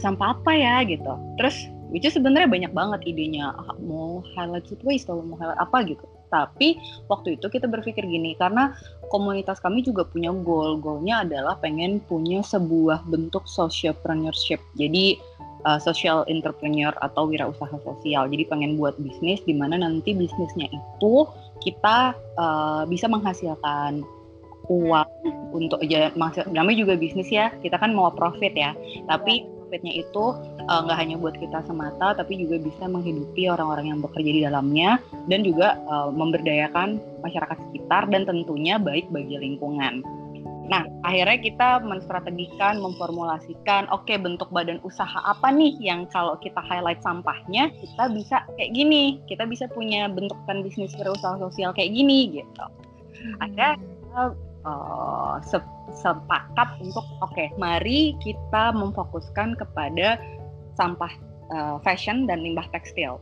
sampah 0.01 0.37
apa 0.37 0.53
ya? 0.53 0.83
Gitu. 0.85 1.13
Terus 1.41 1.57
which 1.91 2.07
is 2.07 2.15
sebenarnya 2.17 2.49
banyak 2.49 2.73
banget 2.73 3.01
idenya. 3.07 3.53
Ah, 3.55 3.77
mau 3.81 4.25
highlight 4.35 4.67
food 4.67 4.83
waste 4.87 5.09
atau 5.09 5.23
mau 5.23 5.37
highlight 5.37 5.61
apa 5.61 5.79
gitu. 5.85 6.07
Tapi 6.31 6.79
waktu 7.11 7.35
itu 7.35 7.51
kita 7.51 7.67
berpikir 7.67 8.07
gini 8.07 8.39
karena 8.39 8.71
komunitas 9.11 9.59
kami 9.59 9.83
juga 9.83 10.07
punya 10.07 10.31
goal. 10.31 10.79
Goalnya 10.79 11.27
adalah 11.27 11.59
pengen 11.59 11.99
punya 12.07 12.41
sebuah 12.47 13.03
bentuk 13.11 13.45
socialpreneurship 13.51 14.63
jadi 14.79 15.19
uh, 15.65 15.81
social 15.81 16.25
entrepreneur 16.27 16.93
atau 17.01 17.29
wirausaha 17.29 17.77
sosial. 17.83 18.29
Jadi 18.29 18.45
pengen 18.49 18.77
buat 18.77 18.97
bisnis 19.01 19.41
di 19.45 19.57
mana 19.57 19.81
nanti 19.81 20.13
bisnisnya 20.13 20.69
itu 20.71 21.27
kita 21.61 22.17
uh, 22.41 22.83
bisa 22.89 23.09
menghasilkan 23.09 24.05
uang 24.71 25.11
untuk 25.51 25.83
ya 25.83 26.15
maksud 26.15 26.47
namanya 26.55 26.87
juga 26.87 26.95
bisnis 26.95 27.27
ya 27.27 27.51
kita 27.65 27.75
kan 27.81 27.91
mau 27.91 28.13
profit 28.13 28.55
ya. 28.55 28.73
Tapi 29.09 29.61
profitnya 29.71 30.03
itu 30.03 30.25
eh, 30.67 30.81
nggak 30.83 30.99
uh, 30.99 31.01
hanya 31.01 31.15
buat 31.15 31.39
kita 31.39 31.63
semata 31.63 32.19
tapi 32.19 32.43
juga 32.43 32.59
bisa 32.59 32.91
menghidupi 32.91 33.47
orang-orang 33.47 33.95
yang 33.95 34.03
bekerja 34.03 34.31
di 34.35 34.43
dalamnya 34.43 34.99
dan 35.31 35.47
juga 35.47 35.79
uh, 35.87 36.11
memberdayakan 36.11 36.99
masyarakat 37.23 37.55
sekitar 37.71 38.11
dan 38.11 38.27
tentunya 38.27 38.83
baik 38.83 39.07
bagi 39.15 39.39
lingkungan 39.39 40.03
Nah, 40.71 40.87
akhirnya 41.03 41.43
kita 41.43 41.69
menstrategikan, 41.83 42.79
memformulasikan, 42.79 43.91
oke 43.91 44.07
okay, 44.07 44.15
bentuk 44.15 44.47
badan 44.55 44.79
usaha 44.87 45.19
apa 45.27 45.51
nih 45.51 45.75
yang 45.83 46.07
kalau 46.15 46.39
kita 46.39 46.63
highlight 46.63 47.03
sampahnya, 47.03 47.75
kita 47.75 48.07
bisa 48.15 48.47
kayak 48.55 48.71
gini, 48.71 49.19
kita 49.27 49.51
bisa 49.51 49.67
punya 49.67 50.07
bentukan 50.07 50.63
bisnis 50.63 50.95
berusaha 50.95 51.43
sosial 51.43 51.75
kayak 51.75 51.91
gini 51.91 52.39
gitu. 52.39 52.65
Akhirnya 53.43 53.83
kita 53.83 54.23
uh, 54.63 55.35
sepakat 55.91 56.69
untuk 56.79 57.03
oke, 57.19 57.35
okay, 57.35 57.51
mari 57.59 58.15
kita 58.23 58.71
memfokuskan 58.71 59.59
kepada 59.59 60.23
sampah 60.79 61.11
uh, 61.51 61.77
fashion 61.83 62.31
dan 62.31 62.47
limbah 62.47 62.71
tekstil. 62.71 63.19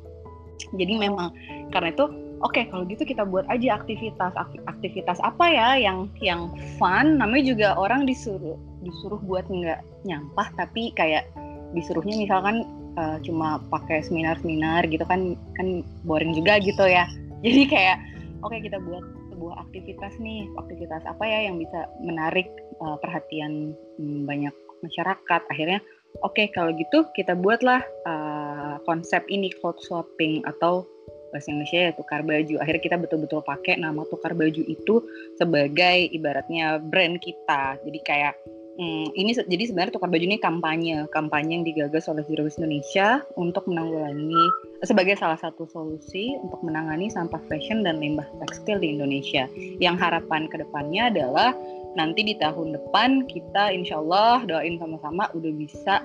Jadi 0.76 1.00
memang 1.00 1.32
karena 1.72 1.96
itu 1.96 2.27
oke 2.42 2.54
okay, 2.54 2.64
kalau 2.70 2.86
gitu 2.86 3.02
kita 3.02 3.26
buat 3.26 3.46
aja 3.50 3.78
aktivitas. 3.78 4.32
Aktivitas 4.66 5.18
apa 5.22 5.44
ya 5.48 5.78
yang 5.78 6.10
yang 6.22 6.52
fun? 6.76 7.18
Namanya 7.18 7.44
juga 7.54 7.68
orang 7.74 8.06
disuruh 8.06 8.56
disuruh 8.82 9.18
buat 9.26 9.46
nggak 9.50 9.82
nyampah 10.06 10.48
tapi 10.54 10.94
kayak 10.94 11.26
disuruhnya 11.74 12.16
misalkan 12.16 12.64
uh, 12.96 13.18
cuma 13.22 13.62
pakai 13.68 14.00
seminar-seminar 14.06 14.86
gitu 14.88 15.04
kan 15.06 15.34
kan 15.58 15.82
boring 16.06 16.32
juga 16.34 16.62
gitu 16.62 16.84
ya. 16.86 17.06
Jadi 17.44 17.70
kayak 17.70 17.96
oke 18.42 18.54
okay, 18.54 18.60
kita 18.66 18.78
buat 18.82 19.04
sebuah 19.34 19.54
aktivitas 19.68 20.12
nih. 20.18 20.46
Aktivitas 20.58 21.02
apa 21.06 21.24
ya 21.26 21.50
yang 21.50 21.58
bisa 21.58 21.86
menarik 22.02 22.50
uh, 22.82 22.98
perhatian 22.98 23.74
um, 23.98 24.26
banyak 24.26 24.54
masyarakat? 24.82 25.42
Akhirnya 25.50 25.78
oke 26.22 26.34
okay, 26.34 26.46
kalau 26.50 26.74
gitu 26.74 27.06
kita 27.14 27.38
buatlah 27.38 27.82
uh, 28.06 28.82
konsep 28.86 29.22
ini 29.30 29.50
cloud 29.58 29.78
swapping 29.82 30.42
atau 30.46 30.86
bahasa 31.30 31.52
Indonesia 31.52 31.78
ya 31.88 31.92
tukar 31.94 32.20
baju. 32.24 32.54
Akhirnya 32.60 32.82
kita 32.82 32.96
betul-betul 32.96 33.40
pakai 33.44 33.80
nama 33.80 34.04
tukar 34.08 34.32
baju 34.34 34.62
itu 34.64 34.94
sebagai 35.36 36.10
ibaratnya 36.12 36.80
brand 36.82 37.20
kita. 37.20 37.78
Jadi 37.84 38.00
kayak 38.04 38.34
hmm, 38.78 39.12
ini 39.18 39.34
jadi 39.34 39.64
sebenarnya 39.68 39.94
tukar 39.98 40.08
baju 40.08 40.24
ini 40.24 40.38
kampanye, 40.38 41.04
kampanye 41.10 41.60
yang 41.60 41.64
digagas 41.66 42.06
oleh 42.06 42.22
Zero 42.24 42.46
Waste 42.46 42.62
Indonesia 42.62 43.22
untuk 43.34 43.66
menanggulangi 43.66 44.44
sebagai 44.86 45.18
salah 45.18 45.36
satu 45.36 45.66
solusi 45.66 46.38
untuk 46.38 46.62
menangani 46.62 47.10
sampah 47.10 47.42
fashion 47.50 47.82
dan 47.82 47.98
limbah 47.98 48.26
tekstil 48.46 48.78
di 48.78 48.94
Indonesia. 48.94 49.50
Yang 49.82 49.96
harapan 50.00 50.46
ke 50.46 50.62
depannya 50.62 51.10
adalah 51.10 51.50
nanti 51.98 52.22
di 52.22 52.38
tahun 52.38 52.78
depan 52.78 53.26
kita 53.26 53.74
insya 53.74 53.98
Allah 53.98 54.46
doain 54.46 54.78
sama-sama 54.78 55.26
udah 55.34 55.52
bisa 55.58 55.98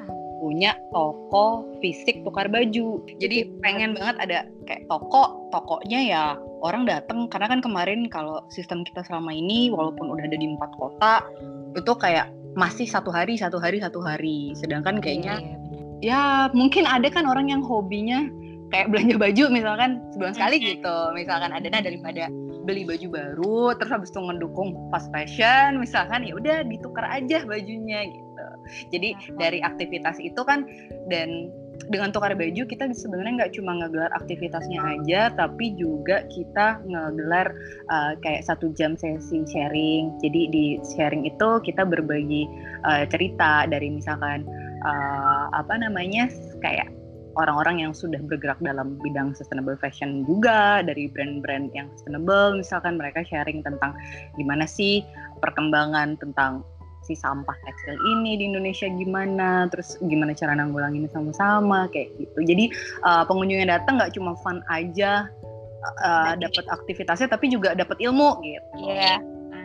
punya 0.44 0.76
toko 0.92 1.64
fisik 1.80 2.20
tukar 2.28 2.52
baju. 2.52 3.00
Jadi 3.24 3.48
pengen 3.64 3.96
banget 3.96 4.20
ada 4.20 4.38
kayak 4.68 4.84
toko, 4.92 5.48
tokonya 5.56 6.00
ya 6.04 6.24
orang 6.60 6.84
datang 6.84 7.32
karena 7.32 7.48
kan 7.48 7.64
kemarin 7.64 8.12
kalau 8.12 8.44
sistem 8.52 8.84
kita 8.84 9.08
selama 9.08 9.32
ini 9.32 9.72
walaupun 9.72 10.12
udah 10.12 10.28
ada 10.28 10.36
di 10.36 10.52
empat 10.52 10.72
kota 10.76 11.24
itu 11.80 11.94
kayak 11.96 12.28
masih 12.60 12.84
satu 12.84 13.08
hari 13.08 13.40
satu 13.40 13.56
hari 13.56 13.80
satu 13.80 14.04
hari. 14.04 14.52
Sedangkan 14.60 15.00
iya, 15.00 15.04
kayaknya 15.08 15.36
iya, 15.40 15.56
ya 16.04 16.22
mungkin 16.52 16.84
ada 16.84 17.08
kan 17.08 17.24
orang 17.24 17.48
yang 17.48 17.64
hobinya 17.64 18.28
kayak 18.76 18.92
belanja 18.92 19.16
baju 19.16 19.44
misalkan 19.48 20.04
sebulan 20.12 20.36
sekali 20.36 20.60
gitu. 20.60 20.98
Misalkan 21.16 21.56
ada 21.56 21.68
nah 21.72 21.80
daripada 21.80 22.28
beli 22.64 22.84
baju 22.88 23.08
baru 23.12 23.60
terus 23.76 23.92
habis 23.92 24.10
itu 24.12 24.20
ngedukung 24.24 24.72
fast 24.88 25.12
fashion 25.12 25.84
misalkan 25.84 26.24
ya 26.24 26.34
udah 26.36 26.64
ditukar 26.64 27.04
aja 27.12 27.44
bajunya 27.44 28.08
gitu 28.08 28.23
jadi 28.90 29.16
dari 29.40 29.60
aktivitas 29.62 30.18
itu 30.22 30.42
kan 30.46 30.66
dan 31.12 31.52
dengan 31.90 32.14
tukar 32.14 32.32
baju 32.38 32.64
kita 32.64 32.86
sebenarnya 32.94 33.44
nggak 33.44 33.54
cuma 33.60 33.76
ngegelar 33.82 34.12
aktivitasnya 34.16 34.80
aja 34.80 35.34
tapi 35.34 35.74
juga 35.76 36.24
kita 36.32 36.80
ngegelar 36.86 37.52
uh, 37.90 38.14
kayak 38.22 38.46
satu 38.46 38.72
jam 38.78 38.96
sesi 38.96 39.44
sharing. 39.50 40.16
Jadi 40.22 40.42
di 40.54 40.66
sharing 40.96 41.28
itu 41.28 41.50
kita 41.66 41.84
berbagi 41.84 42.48
uh, 42.88 43.04
cerita 43.10 43.68
dari 43.68 43.90
misalkan 43.90 44.48
uh, 44.86 45.50
apa 45.52 45.76
namanya 45.82 46.30
kayak 46.62 46.88
orang-orang 47.34 47.82
yang 47.82 47.94
sudah 47.94 48.22
bergerak 48.22 48.62
dalam 48.62 48.98
bidang 49.02 49.34
sustainable 49.34 49.78
fashion 49.82 50.22
juga 50.30 50.86
dari 50.86 51.10
brand-brand 51.10 51.74
yang 51.74 51.90
sustainable. 51.98 52.62
Misalkan 52.62 53.02
mereka 53.02 53.26
sharing 53.26 53.66
tentang 53.66 53.98
gimana 54.38 54.70
sih 54.70 55.02
perkembangan 55.42 56.16
tentang 56.22 56.62
si 57.03 57.13
sampah 57.13 57.55
tekstil 57.67 58.00
ini 58.15 58.39
di 58.39 58.43
Indonesia 58.50 58.88
gimana, 58.88 59.67
terus 59.69 60.00
gimana 60.03 60.31
cara 60.33 60.55
nanggulanginnya 60.55 61.12
sama-sama 61.12 61.91
kayak 61.91 62.15
gitu. 62.17 62.39
Jadi 62.48 62.65
uh, 63.03 63.24
pengunjung 63.27 63.60
yang 63.63 63.72
datang 63.72 64.00
nggak 64.00 64.15
cuma 64.15 64.33
fun 64.39 64.63
aja 64.72 65.27
uh, 66.03 66.33
dapat 66.39 66.65
aktivitasnya, 66.72 67.27
tapi 67.29 67.51
juga 67.51 67.75
dapat 67.75 68.00
ilmu 68.00 68.39
gitu. 68.41 68.67
Iya. 68.88 68.95
Yeah. 68.95 69.17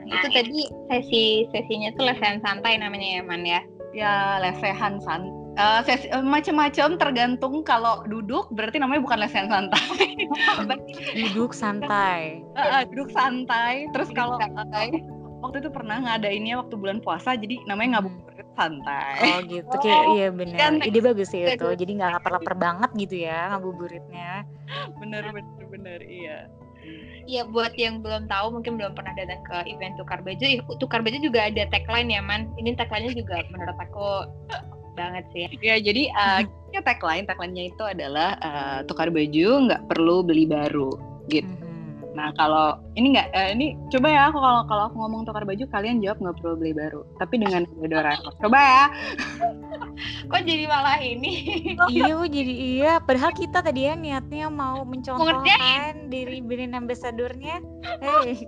Nah, 0.09 0.17
itu 0.17 0.29
tadi 0.33 0.61
sesi 0.89 1.25
sesinya 1.53 1.93
tuh 1.95 2.09
lesehan 2.09 2.41
santai 2.41 2.81
namanya 2.81 3.21
ya, 3.21 3.23
Man 3.23 3.45
ya. 3.45 3.61
Ya, 3.97 4.37
lesehan 4.41 5.01
santai. 5.01 5.37
Uh, 5.59 5.83
sesi, 5.83 6.07
uh, 6.15 6.23
macam-macam 6.23 6.95
tergantung 7.03 7.67
kalau 7.67 8.07
duduk 8.07 8.47
berarti 8.55 8.79
namanya 8.79 9.03
bukan 9.03 9.19
lesehan 9.27 9.51
santai. 9.51 10.07
duduk 11.19 11.51
santai. 11.51 12.47
Uh, 12.55 12.63
uh, 12.79 12.83
duduk 12.89 13.11
santai. 13.11 13.91
Terus 13.91 14.09
kalau 14.15 14.39
santai 14.39 15.03
waktu 15.39 15.63
itu 15.63 15.71
pernah 15.71 15.97
ngadainnya 16.03 16.59
waktu 16.59 16.75
bulan 16.75 16.99
puasa 16.99 17.39
jadi 17.39 17.63
namanya 17.71 17.99
ngabuburit 17.99 18.49
santai. 18.59 19.19
Oh 19.23 19.39
gitu. 19.47 19.71
Oh, 19.71 19.81
kayak 19.85 20.05
iya 20.19 20.27
benar 20.35 20.59
kan, 20.59 20.73
ide 20.83 21.01
bagus 21.01 21.31
sih 21.31 21.47
itu. 21.47 21.69
Jadi 21.69 21.93
nggak 21.99 22.11
lapar-lapar 22.19 22.55
banget 22.59 22.91
gitu 22.99 23.23
ya 23.23 23.55
ngabuburitnya. 23.55 24.43
Bener 24.99 25.23
bener 25.31 25.65
bener 25.71 26.01
iya. 26.03 26.51
Iya 27.29 27.45
buat 27.45 27.77
yang 27.77 28.01
belum 28.01 28.27
tahu 28.33 28.57
mungkin 28.57 28.81
belum 28.81 28.97
pernah 28.97 29.13
datang 29.13 29.45
ke 29.45 29.57
event 29.69 30.01
tukar 30.01 30.25
baju, 30.25 30.47
tukar 30.81 31.05
baju 31.05 31.19
juga 31.21 31.47
ada 31.47 31.69
tagline 31.69 32.09
ya 32.09 32.23
man. 32.25 32.49
Ini 32.57 32.75
tagline-nya 32.75 33.13
juga 33.15 33.45
menurut 33.53 33.79
aku 33.79 34.09
banget 34.99 35.25
sih. 35.37 35.47
Ya 35.61 35.79
jadi 35.79 36.11
uh, 36.17 36.43
tagline 36.83 37.29
tagline-nya 37.29 37.71
itu 37.71 37.83
adalah 37.85 38.35
uh, 38.41 38.79
tukar 38.89 39.13
baju 39.13 39.69
nggak 39.71 39.83
perlu 39.87 40.25
beli 40.25 40.49
baru 40.49 40.91
gitu. 41.31 41.47
Hmm 41.47 41.68
Nah 42.19 42.35
kalau 42.35 42.75
ini 42.99 43.15
nggak, 43.15 43.31
eh, 43.31 43.55
ini 43.55 43.79
coba 43.95 44.11
ya 44.11 44.23
aku 44.27 44.43
kalau 44.43 44.67
kalau 44.67 44.83
aku 44.91 44.97
ngomong 44.99 45.23
tukar 45.23 45.47
baju 45.47 45.63
kalian 45.71 46.03
jawab 46.03 46.19
nggak 46.19 46.37
perlu 46.43 46.59
beli 46.59 46.75
baru, 46.75 47.07
tapi 47.23 47.39
dengan 47.39 47.63
deodoran. 47.79 48.19
Coba 48.43 48.59
ya. 48.59 48.85
Kok 50.31 50.43
jadi 50.43 50.67
malah 50.67 50.99
ini? 50.99 51.63
iya, 51.95 52.19
jadi 52.27 52.55
iya. 52.75 52.93
Padahal 52.99 53.31
kita 53.31 53.63
tadi 53.63 53.87
ya 53.87 53.95
niatnya 53.95 54.51
mau 54.51 54.83
mencontohkan 54.83 56.11
diri 56.11 56.43
brand 56.43 56.75
ambassadornya. 56.75 57.63
Hey. 58.03 58.43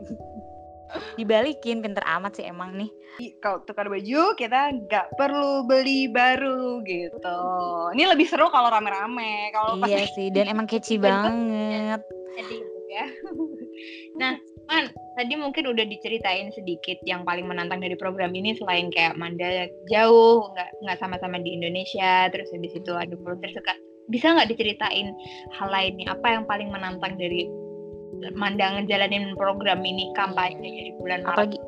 Dibalikin 1.18 1.86
pinter 1.86 2.02
amat 2.02 2.42
sih 2.42 2.50
emang 2.50 2.74
nih. 2.74 2.90
Kalau 3.38 3.62
tukar 3.62 3.86
baju 3.86 4.34
kita 4.34 4.74
nggak 4.74 5.14
perlu 5.14 5.62
beli 5.62 6.10
baru 6.10 6.82
gitu. 6.82 7.38
Ini 7.94 8.10
lebih 8.10 8.26
seru 8.26 8.50
kalau 8.50 8.66
rame-rame. 8.66 9.54
Kalau 9.54 9.78
iya 9.86 10.10
sih, 10.10 10.34
dan 10.34 10.50
emang 10.50 10.66
catchy 10.66 10.98
banget. 10.98 12.02
Jadi 12.34 12.56
ya. 12.90 13.06
Nah, 14.16 14.34
Man, 14.70 14.86
tadi 15.18 15.34
mungkin 15.34 15.66
udah 15.66 15.82
diceritain 15.82 16.54
sedikit 16.54 17.02
yang 17.02 17.26
paling 17.26 17.42
menantang 17.42 17.82
dari 17.82 17.98
program 17.98 18.30
ini 18.30 18.54
selain 18.54 18.86
kayak 18.94 19.18
Manda 19.18 19.66
jauh, 19.90 20.46
nggak 20.54 20.70
nggak 20.86 20.98
sama-sama 21.02 21.42
di 21.42 21.58
Indonesia, 21.58 22.30
terus 22.30 22.46
habis 22.54 22.70
itu 22.78 22.92
ada 22.94 23.10
volunteer 23.18 23.50
suka. 23.50 23.74
Bisa 24.14 24.30
nggak 24.30 24.46
diceritain 24.46 25.10
hal 25.58 25.68
lainnya 25.74 26.14
apa 26.14 26.38
yang 26.38 26.44
paling 26.46 26.70
menantang 26.70 27.18
dari 27.18 27.50
Manda 28.38 28.78
ngejalanin 28.78 29.34
program 29.34 29.82
ini 29.82 30.14
kampanye 30.14 30.60
di 30.62 30.92
bulan 31.02 31.26
Maret? 31.26 31.34
Apalagi, 31.34 31.58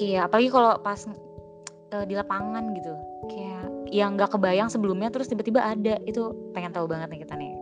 iya, 0.00 0.24
apalagi 0.24 0.48
kalau 0.48 0.80
pas 0.80 1.04
uh, 1.92 2.04
di 2.08 2.14
lapangan 2.16 2.72
gitu, 2.72 2.94
kayak 3.28 3.66
yang 3.90 4.14
nggak 4.16 4.32
kebayang 4.32 4.70
sebelumnya 4.70 5.10
terus 5.10 5.28
tiba-tiba 5.28 5.60
ada 5.60 5.98
itu 6.06 6.30
pengen 6.54 6.70
tahu 6.70 6.86
banget 6.86 7.10
nih 7.10 7.20
kita 7.26 7.34
nih 7.34 7.52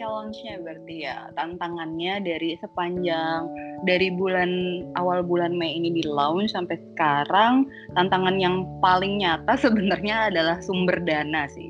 challenge-nya 0.00 0.64
berarti 0.64 1.04
ya 1.04 1.28
tantangannya 1.36 2.24
dari 2.24 2.56
sepanjang 2.56 3.44
dari 3.84 4.08
bulan 4.08 4.48
awal 4.96 5.20
bulan 5.20 5.52
Mei 5.52 5.76
ini 5.76 5.92
di 5.92 6.08
launch 6.08 6.56
sampai 6.56 6.80
sekarang 6.80 7.68
tantangan 7.92 8.40
yang 8.40 8.64
paling 8.80 9.20
nyata 9.20 9.60
sebenarnya 9.64 10.32
adalah 10.32 10.56
sumber 10.64 10.96
dana 11.04 11.44
sih 11.52 11.68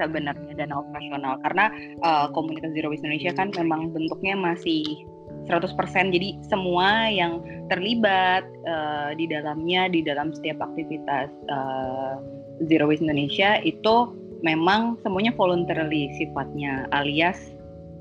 sebenarnya 0.00 0.56
dana 0.56 0.82
operasional. 0.82 1.38
Karena 1.44 1.70
uh, 2.02 2.26
komunitas 2.32 2.72
Zero 2.74 2.90
Waste 2.90 3.04
Indonesia 3.06 3.36
kan 3.36 3.54
memang 3.54 3.92
bentuknya 3.94 4.34
masih 4.34 5.06
100% 5.46 5.78
jadi 6.10 6.38
semua 6.46 7.06
yang 7.12 7.44
terlibat 7.70 8.42
uh, 8.66 9.14
di 9.14 9.30
dalamnya 9.30 9.86
di 9.92 10.02
dalam 10.02 10.34
setiap 10.34 10.58
aktivitas 10.64 11.30
uh, 11.52 12.18
Zero 12.66 12.90
Waste 12.90 13.04
Indonesia 13.04 13.62
itu 13.62 14.21
memang 14.42 14.98
semuanya 15.00 15.32
voluntarily 15.38 16.10
sifatnya 16.18 16.90
alias 16.90 17.38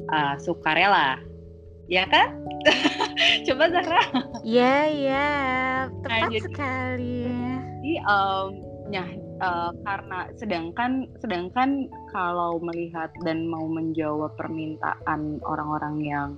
uh, 0.09 0.35
sukarela. 0.41 1.21
Ya 1.85 2.07
kan? 2.09 2.41
Coba 3.45 3.69
Zahra. 3.69 4.03
Iya 4.41 4.75
iya. 4.89 5.29
Tepat 6.01 6.09
nah, 6.09 6.29
jadi, 6.31 6.39
sekali. 6.49 7.17
Jadi 7.27 7.93
um, 8.05 8.47
ya 8.89 9.05
uh, 9.43 9.71
karena 9.85 10.19
sedangkan 10.39 10.91
sedangkan 11.19 11.91
kalau 12.09 12.57
melihat 12.63 13.11
dan 13.27 13.45
mau 13.45 13.67
menjawab 13.67 14.33
permintaan 14.39 15.43
orang-orang 15.43 15.95
yang 16.01 16.29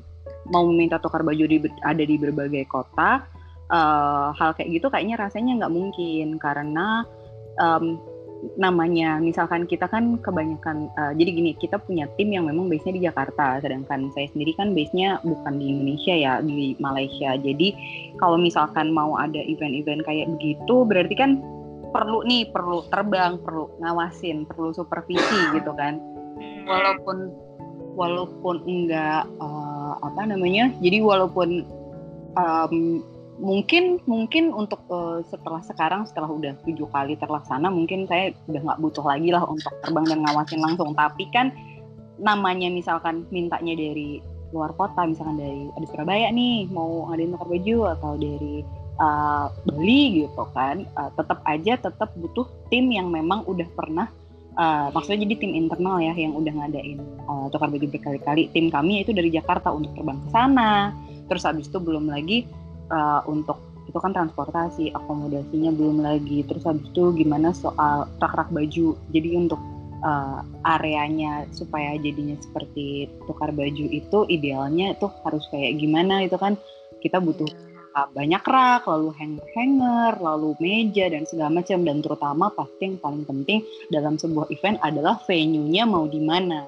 mau 0.49 0.65
meminta 0.67 0.97
tukar 0.99 1.21
baju 1.21 1.45
di 1.47 1.59
ada 1.83 2.03
di 2.03 2.15
berbagai 2.17 2.65
kota 2.71 3.23
uh, 3.69 4.31
hal 4.33 4.55
kayak 4.57 4.81
gitu 4.81 4.87
kayaknya 4.89 5.21
rasanya 5.21 5.63
nggak 5.63 5.75
mungkin. 5.75 6.41
Karena 6.41 7.05
um, 7.61 8.01
namanya 8.59 9.17
misalkan 9.23 9.63
kita 9.63 9.87
kan 9.87 10.19
kebanyakan 10.19 10.91
uh, 10.99 11.13
jadi 11.15 11.29
gini 11.31 11.51
kita 11.55 11.79
punya 11.79 12.05
tim 12.19 12.29
yang 12.31 12.45
memang 12.45 12.67
base-nya 12.67 12.93
di 12.93 13.03
Jakarta 13.07 13.63
sedangkan 13.63 14.11
saya 14.11 14.27
sendiri 14.35 14.53
kan 14.59 14.75
base-nya 14.75 15.23
bukan 15.23 15.57
di 15.57 15.65
Indonesia 15.71 16.13
ya 16.13 16.33
di 16.43 16.75
Malaysia 16.77 17.39
jadi 17.39 17.67
kalau 18.19 18.35
misalkan 18.35 18.91
mau 18.91 19.15
ada 19.15 19.39
event-event 19.39 20.03
kayak 20.03 20.27
begitu 20.37 20.75
berarti 20.83 21.15
kan 21.15 21.31
perlu 21.93 22.25
nih 22.25 22.49
perlu 22.49 22.83
terbang 22.89 23.39
perlu 23.39 23.69
ngawasin 23.79 24.49
perlu 24.49 24.73
supervisi 24.73 25.39
gitu 25.55 25.71
kan 25.77 26.01
hmm. 26.37 26.65
walaupun 26.65 27.17
walaupun 27.93 28.55
enggak 28.65 29.29
uh, 29.37 29.93
apa 30.01 30.21
namanya 30.25 30.73
jadi 30.81 31.05
walaupun 31.05 31.63
um, 32.33 33.05
mungkin 33.43 33.99
mungkin 34.07 34.55
untuk 34.55 34.87
uh, 34.87 35.19
setelah 35.27 35.59
sekarang 35.67 36.07
setelah 36.07 36.31
udah 36.31 36.55
tujuh 36.63 36.87
kali 36.87 37.19
terlaksana 37.19 37.67
mungkin 37.67 38.07
saya 38.07 38.31
udah 38.47 38.61
nggak 38.63 38.79
butuh 38.79 39.03
lagi 39.03 39.29
lah 39.35 39.43
untuk 39.43 39.75
terbang 39.83 40.07
dan 40.07 40.23
ngawasin 40.23 40.63
langsung. 40.63 40.95
Tapi 40.95 41.27
kan 41.35 41.51
namanya 42.23 42.71
misalkan 42.71 43.27
mintanya 43.35 43.75
dari 43.75 44.23
luar 44.55 44.71
kota 44.79 45.03
misalkan 45.03 45.35
dari 45.35 45.67
ada 45.75 45.85
Surabaya 45.91 46.31
nih 46.31 46.71
mau 46.71 47.09
ngadain 47.11 47.35
tukar 47.35 47.49
baju 47.51 47.77
atau 47.99 48.11
dari 48.15 48.55
uh, 49.01 49.49
Bali 49.67 50.23
gitu 50.23 50.45
kan 50.53 50.87
uh, 50.95 51.09
tetap 51.17 51.41
aja 51.43 51.73
tetap 51.75 52.13
butuh 52.15 52.47
tim 52.69 52.87
yang 52.93 53.09
memang 53.09 53.41
udah 53.49 53.65
pernah 53.73 54.07
uh, 54.55 54.93
maksudnya 54.93 55.25
jadi 55.25 55.35
tim 55.41 55.57
internal 55.57 55.97
ya 55.99 56.13
yang 56.13 56.37
udah 56.37 56.53
ngadain 56.53 57.01
uh, 57.27 57.49
tukar 57.49 57.67
baju 57.67 57.87
berkali-kali. 57.91 58.53
Tim 58.53 58.71
kami 58.71 59.03
itu 59.03 59.11
dari 59.11 59.33
Jakarta 59.33 59.73
untuk 59.73 59.91
terbang 59.97 60.21
ke 60.21 60.29
sana. 60.31 60.93
Terus 61.27 61.43
habis 61.49 61.65
itu 61.67 61.81
belum 61.81 62.07
lagi 62.07 62.45
uh, 62.93 63.21
untuk 63.25 63.57
itu 63.89 63.97
kan 63.99 64.15
transportasi 64.15 64.93
akomodasinya 64.95 65.73
belum 65.73 66.05
lagi. 66.05 66.45
Terus 66.47 66.63
habis 66.63 66.85
itu 66.87 67.13
gimana 67.17 67.51
soal 67.51 68.07
rak-rak 68.21 68.49
baju? 68.53 68.95
Jadi 69.11 69.29
untuk 69.35 69.59
uh, 70.05 70.39
areanya 70.63 71.49
supaya 71.51 71.97
jadinya 71.99 72.37
seperti 72.39 73.11
tukar 73.27 73.51
baju 73.51 73.85
itu 73.89 74.19
idealnya 74.31 74.95
itu 74.95 75.09
harus 75.25 75.43
kayak 75.51 75.81
gimana 75.81 76.23
itu 76.23 76.37
kan? 76.39 76.55
Kita 77.03 77.19
butuh 77.19 77.49
uh, 77.99 78.07
banyak 78.15 78.43
rak 78.47 78.87
lalu 78.87 79.11
hanger-hanger 79.19 80.13
lalu 80.23 80.55
meja 80.63 81.11
dan 81.11 81.27
segala 81.27 81.59
macam. 81.59 81.83
Dan 81.83 81.99
terutama 81.99 82.49
pasti 82.55 82.87
yang 82.87 82.97
paling 83.03 83.27
penting 83.27 83.59
dalam 83.91 84.15
sebuah 84.15 84.47
event 84.49 84.79
adalah 84.79 85.19
venue-nya 85.27 85.83
mau 85.83 86.07
di 86.07 86.23
mana. 86.23 86.65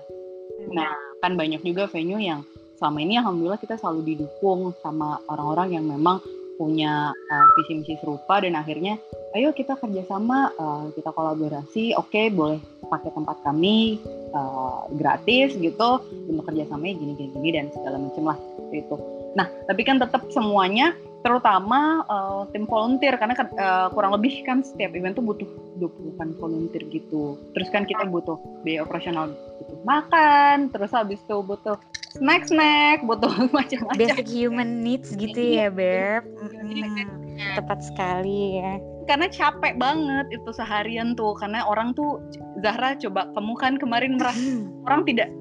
Nah 0.75 0.91
kan 1.23 1.33
banyak 1.39 1.63
juga 1.63 1.87
venue 1.89 2.21
yang 2.21 2.43
selama 2.75 2.97
ini 3.03 3.19
alhamdulillah 3.19 3.59
kita 3.59 3.79
selalu 3.79 4.15
didukung 4.15 4.75
sama 4.83 5.19
orang-orang 5.31 5.79
yang 5.79 5.85
memang 5.87 6.19
punya 6.55 7.11
uh, 7.11 7.47
visi 7.59 7.83
misi 7.83 7.95
serupa 7.99 8.39
dan 8.39 8.55
akhirnya 8.55 8.95
ayo 9.35 9.51
kita 9.51 9.75
kerjasama 9.75 10.55
uh, 10.55 10.87
kita 10.95 11.11
kolaborasi 11.11 11.91
oke 11.99 12.07
okay, 12.07 12.31
boleh 12.31 12.59
pakai 12.87 13.11
tempat 13.11 13.43
kami 13.43 13.99
uh, 14.31 14.87
gratis 14.95 15.59
gitu 15.59 15.99
untuk 16.31 16.43
kerjasamanya 16.47 16.95
gini 16.95 17.13
gini 17.19 17.29
gini 17.35 17.49
dan 17.51 17.65
segala 17.75 17.99
macam 17.99 18.23
lah 18.31 18.37
itu 18.71 18.95
nah 19.35 19.51
tapi 19.67 19.83
kan 19.83 19.99
tetap 19.99 20.23
semuanya 20.31 20.95
terutama 21.25 22.05
uh, 22.05 22.45
tim 22.53 22.69
volunteer 22.69 23.17
karena 23.17 23.33
uh, 23.57 23.89
kurang 23.89 24.13
lebih 24.13 24.45
kan 24.45 24.61
setiap 24.61 24.93
event 24.93 25.17
tuh 25.17 25.25
butuh 25.25 25.49
20 25.81 26.21
kan 26.21 26.29
volunteer 26.37 26.85
gitu. 26.93 27.41
Terus 27.57 27.73
kan 27.73 27.89
kita 27.89 28.05
butuh 28.05 28.37
biaya 28.61 28.85
operasional 28.85 29.33
butuh 29.33 29.81
makan, 29.89 30.69
terus 30.69 30.93
habis 30.93 31.17
itu 31.25 31.37
butuh 31.41 31.81
snack 32.13 32.45
snack, 32.45 33.01
butuh 33.09 33.33
macam-macam. 33.57 33.97
Basic 33.97 34.29
human 34.29 34.85
needs 34.85 35.17
gitu 35.17 35.41
ya, 35.41 35.73
Beb. 35.73 36.29
Hmm, 36.37 37.41
tepat 37.57 37.81
sekali 37.81 38.61
ya. 38.61 38.77
Karena 39.09 39.25
capek 39.25 39.81
banget 39.81 40.29
itu 40.29 40.49
seharian 40.53 41.17
tuh 41.17 41.33
karena 41.41 41.65
orang 41.65 41.97
tuh 41.97 42.21
Zahra 42.61 42.93
coba 43.01 43.33
kamu 43.33 43.53
kan 43.57 43.73
kemarin 43.81 44.21
merasa 44.21 44.45
orang 44.85 45.01
tidak 45.09 45.33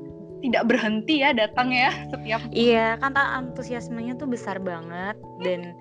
tidak 0.44 0.68
berhenti 0.68 1.24
ya 1.24 1.32
datang 1.32 1.72
ya 1.72 1.88
setiap 2.12 2.40
iya 2.52 3.00
kan 3.00 3.16
antusiasmenya 3.16 4.20
tuh 4.20 4.28
besar 4.28 4.60
banget 4.60 5.16
dan 5.40 5.72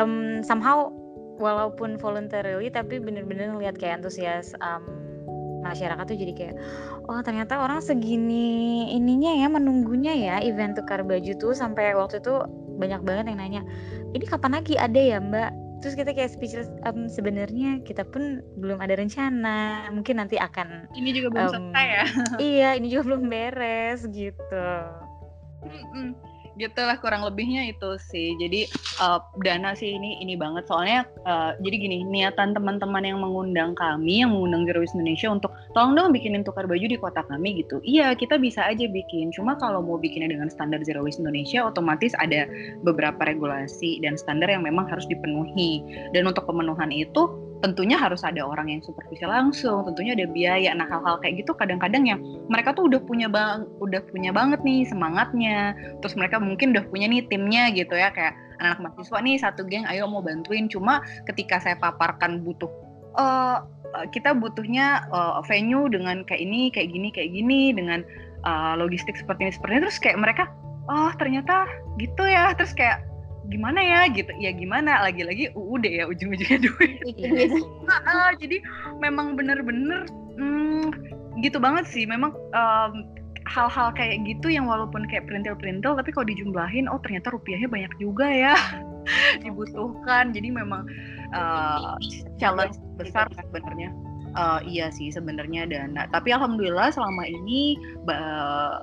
um, 0.00 0.40
somehow 0.40 0.88
walaupun 1.36 2.00
voluntarily 2.00 2.72
tapi 2.72 2.96
bener-bener 2.96 3.52
ngeliat 3.52 3.76
kayak 3.76 4.00
antusias 4.00 4.56
um, 4.64 4.80
masyarakat 5.60 6.02
tuh 6.08 6.18
jadi 6.18 6.32
kayak 6.32 6.54
oh 7.06 7.20
ternyata 7.20 7.60
orang 7.60 7.78
segini 7.84 8.88
ininya 8.96 9.36
ya 9.36 9.46
menunggunya 9.52 10.12
ya 10.16 10.34
event 10.42 10.74
tukar 10.74 11.04
baju 11.04 11.32
tuh 11.38 11.52
sampai 11.52 11.94
waktu 11.94 12.18
itu 12.18 12.34
banyak 12.80 13.04
banget 13.04 13.30
yang 13.30 13.38
nanya 13.38 13.62
ini 14.12 14.24
kapan 14.28 14.60
lagi? 14.60 14.76
Ada 14.76 15.00
ya 15.00 15.18
mbak 15.20 15.50
terus 15.82 15.98
kita 15.98 16.14
kayak 16.14 16.30
speechless 16.30 16.70
um, 16.86 17.10
sebenarnya 17.10 17.82
kita 17.82 18.06
pun 18.06 18.40
belum 18.56 18.78
ada 18.78 18.94
rencana. 18.94 19.90
Mungkin 19.90 20.22
nanti 20.22 20.38
akan 20.38 20.88
ini 20.94 21.10
juga 21.10 21.28
belum 21.34 21.44
um, 21.44 21.52
selesai 21.52 21.86
ya. 21.90 22.04
iya 22.54 22.68
ini 22.78 22.86
juga 22.88 23.12
belum 23.12 23.26
beres 23.26 24.06
gitu. 24.08 24.70
Mm 25.66 25.84
-mm 25.90 26.31
gitulah 26.56 26.96
kurang 27.00 27.24
lebihnya 27.24 27.68
itu 27.68 27.96
sih. 28.12 28.36
Jadi 28.36 28.68
uh, 29.00 29.20
dana 29.40 29.72
sih 29.72 29.96
ini 29.96 30.20
ini 30.20 30.36
banget. 30.36 30.68
Soalnya 30.68 31.08
uh, 31.24 31.56
jadi 31.60 31.76
gini 31.76 31.98
niatan 32.04 32.52
teman-teman 32.52 33.02
yang 33.04 33.18
mengundang 33.20 33.72
kami 33.76 34.24
yang 34.24 34.32
mengundang 34.32 34.68
Zerois 34.68 34.92
Indonesia 34.92 35.28
untuk 35.32 35.52
tolong 35.72 35.96
dong 35.96 36.12
bikinin 36.12 36.44
tukar 36.44 36.68
baju 36.68 36.84
di 36.84 36.98
kota 36.98 37.24
kami 37.24 37.64
gitu. 37.64 37.80
Iya 37.84 38.12
kita 38.16 38.36
bisa 38.36 38.64
aja 38.64 38.84
bikin. 38.84 39.32
Cuma 39.32 39.56
kalau 39.56 39.80
mau 39.80 39.96
bikinnya 39.96 40.32
dengan 40.32 40.52
standar 40.52 40.80
Zerois 40.84 41.16
Indonesia 41.16 41.64
otomatis 41.64 42.12
ada 42.20 42.44
beberapa 42.84 43.24
regulasi 43.24 44.00
dan 44.04 44.16
standar 44.20 44.52
yang 44.52 44.64
memang 44.64 44.88
harus 44.88 45.08
dipenuhi. 45.08 45.80
Dan 46.12 46.28
untuk 46.28 46.44
pemenuhan 46.44 46.92
itu 46.92 47.51
tentunya 47.62 47.94
harus 47.94 48.26
ada 48.26 48.42
orang 48.42 48.68
yang 48.68 48.82
supervisi 48.82 49.22
langsung, 49.22 49.86
tentunya 49.86 50.18
ada 50.18 50.26
biaya. 50.26 50.74
Nah, 50.74 50.90
hal-hal 50.90 51.22
kayak 51.22 51.46
gitu 51.46 51.54
kadang-kadang 51.54 52.02
yang 52.04 52.18
mereka 52.50 52.74
tuh 52.74 52.90
udah 52.90 52.98
punya 53.06 53.30
bang, 53.30 53.64
udah 53.78 54.02
punya 54.10 54.34
banget 54.34 54.60
nih 54.66 54.82
semangatnya. 54.90 55.78
Terus 56.02 56.18
mereka 56.18 56.42
mungkin 56.42 56.74
udah 56.74 56.84
punya 56.90 57.06
nih 57.06 57.22
timnya 57.30 57.70
gitu 57.70 57.94
ya, 57.94 58.10
kayak 58.10 58.34
anak-anak 58.58 58.98
mahasiswa 58.98 59.18
nih 59.22 59.36
satu 59.38 59.62
geng, 59.70 59.86
ayo 59.86 60.10
mau 60.10 60.20
bantuin. 60.20 60.66
Cuma 60.66 61.06
ketika 61.30 61.62
saya 61.62 61.78
paparkan 61.78 62.42
butuh 62.42 62.68
uh, 63.14 63.62
kita 64.10 64.34
butuhnya 64.34 65.06
uh, 65.14 65.38
venue 65.46 65.86
dengan 65.86 66.26
kayak 66.26 66.42
ini, 66.42 66.68
kayak 66.74 66.90
gini, 66.90 67.08
kayak 67.14 67.30
gini, 67.30 67.70
dengan 67.70 68.02
uh, 68.42 68.74
logistik 68.74 69.14
seperti 69.14 69.46
ini, 69.46 69.52
seperti 69.54 69.72
ini, 69.78 69.82
terus 69.86 70.00
kayak 70.02 70.18
mereka, 70.18 70.44
oh 70.90 71.14
ternyata 71.14 71.68
gitu 72.00 72.26
ya, 72.26 72.56
terus 72.58 72.74
kayak 72.74 73.04
gimana 73.50 73.80
ya 73.82 74.00
gitu. 74.12 74.30
Ya 74.38 74.50
gimana 74.54 75.02
lagi-lagi 75.02 75.50
UUD 75.56 75.84
ya 75.86 76.04
ujung-ujungnya 76.06 76.58
duit. 76.66 77.00
Nah, 77.86 78.34
jadi 78.38 78.62
memang 79.02 79.34
bener-bener 79.34 80.06
hmm, 80.38 80.92
gitu 81.42 81.58
banget 81.58 81.88
sih. 81.90 82.04
Memang 82.06 82.34
um, 82.54 82.92
hal-hal 83.48 83.90
kayak 83.92 84.22
gitu 84.22 84.54
yang 84.54 84.70
walaupun 84.70 85.04
kayak 85.10 85.26
perintil-perintil 85.26 85.98
tapi 85.98 86.14
kalau 86.14 86.26
dijumlahin 86.30 86.86
oh 86.86 87.00
ternyata 87.02 87.34
rupiahnya 87.34 87.66
banyak 87.66 87.92
juga 87.98 88.26
ya. 88.30 88.54
Dibutuhkan. 89.44 90.30
Jadi 90.30 90.48
memang 90.54 90.86
uh, 91.34 91.98
challenge 92.38 92.78
besar 92.94 93.26
sebenarnya. 93.34 93.90
Uh, 94.32 94.64
iya 94.64 94.88
sih 94.88 95.12
sebenarnya 95.12 95.68
dana. 95.68 96.08
Tapi 96.08 96.32
alhamdulillah 96.32 96.88
selama 96.88 97.28
ini 97.28 97.76
uh, 98.08 98.80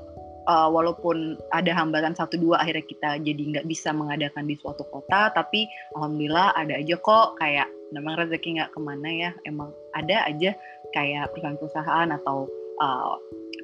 walaupun 0.50 1.38
ada 1.54 1.70
hambatan 1.78 2.18
satu 2.18 2.42
dua 2.42 2.58
akhirnya 2.62 2.86
kita 2.90 3.10
jadi 3.22 3.42
nggak 3.54 3.68
bisa 3.70 3.94
mengadakan 3.94 4.50
di 4.50 4.58
suatu 4.58 4.82
kota 4.90 5.30
tapi 5.34 5.70
alhamdulillah 5.94 6.58
ada 6.58 6.80
aja 6.80 6.96
kok. 6.98 7.38
Kayak 7.38 7.70
memang 7.94 8.18
rezeki 8.18 8.58
nggak 8.58 8.72
ke 8.74 8.80
mana 8.82 9.10
ya. 9.10 9.32
Emang 9.46 9.70
ada 9.94 10.26
aja 10.26 10.58
kayak 10.98 11.30
perusahaan-perusahaan 11.34 12.10
atau 12.22 12.50
uh, 12.82 13.16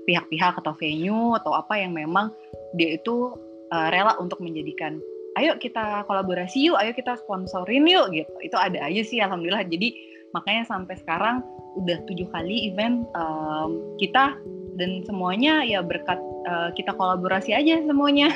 pihak-pihak 0.05 0.61
atau 0.61 0.73
venue 0.77 1.33
atau 1.41 1.57
apa 1.57 1.73
yang 1.81 1.97
memang 1.97 2.29
dia 2.77 3.01
itu 3.01 3.33
uh, 3.73 3.87
rela 3.89 4.13
untuk 4.21 4.37
menjadikan 4.43 5.01
ayo 5.35 5.57
kita 5.59 6.07
kolaborasi 6.07 6.71
yuk 6.71 6.79
ayo 6.79 6.95
kita 6.95 7.17
sponsorin 7.19 7.89
yuk 7.89 8.13
gitu. 8.13 8.31
Itu 8.45 8.55
ada 8.61 8.85
aja 8.85 9.01
sih 9.01 9.19
alhamdulillah. 9.19 9.65
Jadi 9.65 9.95
makanya 10.37 10.67
sampai 10.67 10.95
sekarang 10.99 11.41
udah 11.75 11.99
tujuh 12.07 12.27
kali 12.31 12.71
event 12.71 13.03
um, 13.15 13.95
kita 13.99 14.35
dan 14.75 15.03
semuanya 15.07 15.63
ya 15.63 15.79
berkat 15.81 16.19
uh, 16.47 16.69
kita 16.75 16.91
kolaborasi 16.95 17.55
aja 17.55 17.81
semuanya. 17.83 18.31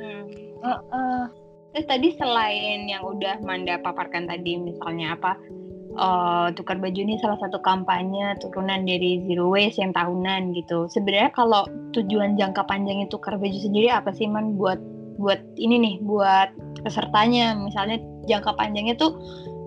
Hmm. 0.00 0.24
Uh, 0.60 0.80
uh. 0.92 1.22
Terus 1.72 1.88
tadi 1.88 2.08
selain 2.20 2.84
yang 2.84 3.00
udah 3.00 3.40
Manda 3.40 3.80
paparkan 3.80 4.28
tadi 4.28 4.60
misalnya 4.60 5.16
apa 5.16 5.40
uh, 5.96 6.52
tukar 6.52 6.76
baju 6.76 7.00
ini 7.00 7.16
salah 7.20 7.40
satu 7.40 7.60
kampanye 7.64 8.36
turunan 8.44 8.84
dari 8.84 9.24
zero 9.24 9.48
waste 9.52 9.80
yang 9.80 9.96
tahunan 9.96 10.52
gitu. 10.52 10.88
Sebenarnya 10.92 11.32
kalau 11.32 11.64
tujuan 11.96 12.36
jangka 12.36 12.68
panjang 12.68 13.04
itu 13.04 13.16
tukar 13.16 13.40
baju 13.40 13.56
sendiri 13.56 13.88
apa 13.88 14.12
sih 14.12 14.28
man 14.28 14.56
buat 14.60 14.76
buat 15.16 15.40
ini 15.56 15.76
nih 15.80 15.94
buat 16.04 16.52
pesertanya 16.84 17.56
misalnya 17.56 18.00
jangka 18.28 18.56
panjangnya 18.56 18.96
tuh 18.96 19.16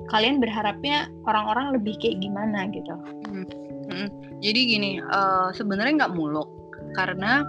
kalian 0.09 0.37
berharapnya 0.37 1.09
orang-orang 1.25 1.73
lebih 1.73 1.97
kayak 1.97 2.21
gimana 2.21 2.69
gitu? 2.69 2.93
Hmm. 3.29 3.64
Hmm. 3.95 4.11
Jadi 4.43 4.59
gini 4.67 4.91
uh, 4.99 5.55
sebenarnya 5.55 6.03
nggak 6.03 6.15
muluk 6.19 6.51
karena 6.99 7.47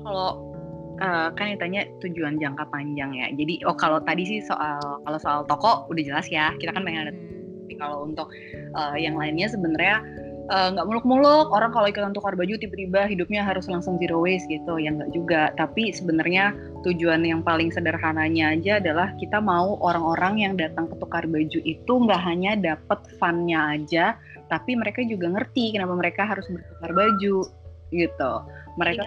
kalau 0.00 0.56
uh, 1.04 1.28
kan 1.36 1.52
ditanya 1.52 1.84
tujuan 2.00 2.40
jangka 2.40 2.64
panjang 2.72 3.12
ya. 3.12 3.28
Jadi 3.36 3.60
oh 3.68 3.76
kalau 3.76 4.00
tadi 4.00 4.24
sih 4.24 4.40
soal 4.40 4.80
kalau 5.04 5.18
soal 5.20 5.40
toko 5.44 5.84
udah 5.92 6.02
jelas 6.02 6.26
ya. 6.32 6.56
Kita 6.56 6.72
kan 6.72 6.82
pengen 6.88 7.08
ada. 7.08 7.12
Tapi 7.12 7.74
kalau 7.76 8.08
untuk 8.08 8.32
uh, 8.72 8.96
yang 8.96 9.20
lainnya 9.20 9.52
sebenarnya 9.52 10.00
nggak 10.44 10.84
uh, 10.84 10.88
muluk-muluk 10.88 11.48
orang 11.56 11.72
kalau 11.72 11.88
ikutan 11.88 12.12
tukar 12.12 12.36
baju 12.36 12.52
tiba-tiba 12.60 13.08
hidupnya 13.08 13.40
harus 13.40 13.64
langsung 13.64 13.96
zero 13.96 14.20
waste 14.20 14.44
gitu 14.52 14.76
ya 14.76 14.92
nggak 14.92 15.16
juga 15.16 15.56
tapi 15.56 15.88
sebenarnya 15.88 16.52
tujuan 16.84 17.24
yang 17.24 17.40
paling 17.40 17.72
sederhananya 17.72 18.52
aja 18.52 18.76
adalah 18.76 19.16
kita 19.16 19.40
mau 19.40 19.80
orang-orang 19.80 20.44
yang 20.44 20.52
datang 20.60 20.84
ke 20.92 21.00
tukar 21.00 21.24
baju 21.24 21.58
itu 21.64 21.92
nggak 21.96 22.20
hanya 22.20 22.60
dapat 22.60 23.00
funnya 23.16 23.72
aja 23.72 24.20
tapi 24.54 24.78
mereka 24.78 25.02
juga 25.02 25.26
ngerti 25.26 25.74
kenapa 25.74 25.98
mereka 25.98 26.22
harus 26.22 26.46
bertukar 26.46 26.94
baju 26.94 27.50
gitu. 27.90 28.32
Mereka 28.78 29.02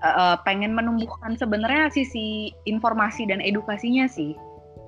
uh, 0.00 0.36
pengen 0.48 0.72
menumbuhkan 0.72 1.36
sebenarnya 1.36 1.92
sisi 1.92 2.56
informasi 2.64 3.28
dan 3.28 3.44
edukasinya 3.44 4.08
sih. 4.08 4.32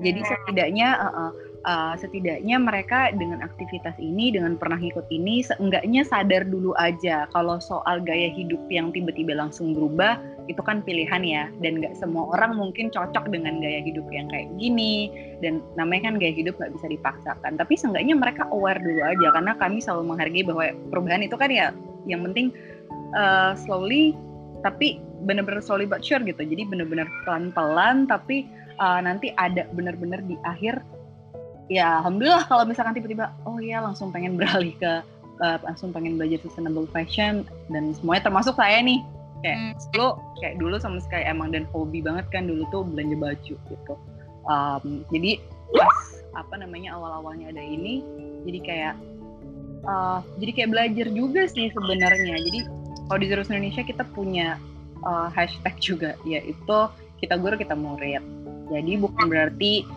Jadi 0.01 0.25
hmm. 0.25 0.29
setidaknya 0.33 0.88
uh, 0.96 1.29
uh, 1.29 1.31
uh, 1.66 1.94
setidaknya 1.96 2.57
mereka 2.57 3.12
dengan 3.16 3.44
aktivitas 3.44 3.96
ini 4.01 4.33
dengan 4.33 4.57
pernah 4.57 4.81
ikut 4.81 5.05
ini 5.12 5.44
seenggaknya 5.44 6.07
sadar 6.07 6.49
dulu 6.49 6.73
aja 6.81 7.29
kalau 7.35 7.61
soal 7.61 8.01
gaya 8.01 8.33
hidup 8.33 8.61
yang 8.73 8.92
tiba-tiba 8.94 9.37
langsung 9.37 9.77
berubah 9.77 10.20
itu 10.49 10.61
kan 10.66 10.83
pilihan 10.83 11.23
ya. 11.23 11.44
Dan 11.62 11.79
nggak 11.79 11.94
semua 11.99 12.33
orang 12.35 12.59
mungkin 12.59 12.90
cocok 12.90 13.31
dengan 13.31 13.62
gaya 13.62 13.81
hidup 13.85 14.07
yang 14.11 14.27
kayak 14.33 14.51
gini. 14.59 15.12
Dan 15.38 15.62
namanya 15.79 16.11
kan 16.11 16.14
gaya 16.18 16.35
hidup 16.35 16.59
nggak 16.59 16.75
bisa 16.75 16.87
dipaksakan. 16.90 17.55
Tapi 17.61 17.75
seenggaknya 17.79 18.18
mereka 18.18 18.51
aware 18.51 18.83
dulu 18.83 19.01
aja 19.05 19.29
karena 19.31 19.53
kami 19.57 19.79
selalu 19.79 20.16
menghargai 20.16 20.44
bahwa 20.46 20.64
perubahan 20.90 21.23
itu 21.23 21.37
kan 21.38 21.51
ya 21.53 21.70
yang 22.09 22.25
penting 22.27 22.51
uh, 23.14 23.53
slowly 23.55 24.16
tapi 24.61 25.01
benar-benar 25.25 25.61
slowly 25.61 25.87
but 25.87 26.03
sure 26.03 26.20
gitu. 26.20 26.42
Jadi 26.42 26.66
benar-benar 26.66 27.07
pelan-pelan 27.29 28.09
tapi 28.11 28.49
uh, 28.81 29.01
nanti 29.05 29.31
ada 29.38 29.68
benar-benar 29.77 30.25
di 30.27 30.35
akhir 30.42 30.81
ya 31.70 32.02
alhamdulillah 32.02 32.44
kalau 32.50 32.66
misalkan 32.66 32.98
tiba-tiba 32.98 33.30
oh 33.46 33.62
ya 33.62 33.78
langsung 33.78 34.11
pengen 34.11 34.35
beralih 34.35 34.74
ke 34.76 35.06
uh, 35.40 35.59
langsung 35.64 35.94
pengen 35.94 36.18
belajar 36.18 36.42
sustainable 36.42 36.90
fashion 36.90 37.46
dan 37.72 37.94
semuanya 37.96 38.28
termasuk 38.28 38.54
saya 38.59 38.83
nih. 38.83 39.00
Kayak 39.40 39.56
hmm. 39.56 39.72
dulu 39.96 40.09
kayak 40.42 40.54
dulu 40.61 40.76
sama 40.76 40.98
sekali 41.00 41.24
emang 41.24 41.48
dan 41.54 41.64
hobi 41.72 42.04
banget 42.04 42.28
kan 42.28 42.44
dulu 42.44 42.68
tuh 42.68 42.85
belanja 42.85 43.16
baju 43.16 43.54
gitu. 43.56 43.94
Um, 44.44 45.06
jadi 45.09 45.40
pas 45.72 45.98
apa 46.37 46.61
namanya 46.61 46.98
awal-awalnya 46.98 47.54
ada 47.54 47.62
ini 47.62 48.04
jadi 48.44 48.61
kayak 48.61 48.94
uh, 49.88 50.20
jadi 50.42 50.50
kayak 50.61 50.70
belajar 50.76 51.06
juga 51.09 51.48
sih 51.48 51.72
sebenarnya. 51.72 52.37
Jadi 52.50 52.61
kalau 53.09 53.18
di 53.18 53.26
Zerus 53.33 53.48
Indonesia 53.48 53.83
kita 53.87 54.04
punya 54.12 54.61
uh, 55.09 55.33
hashtag 55.33 55.72
juga 55.80 56.11
yaitu 56.28 56.78
kita 57.22 57.40
guru 57.40 57.56
kita 57.56 57.72
murid. 57.72 58.20
Jadi 58.68 58.92
bukan 59.00 59.24
berarti 59.26 59.88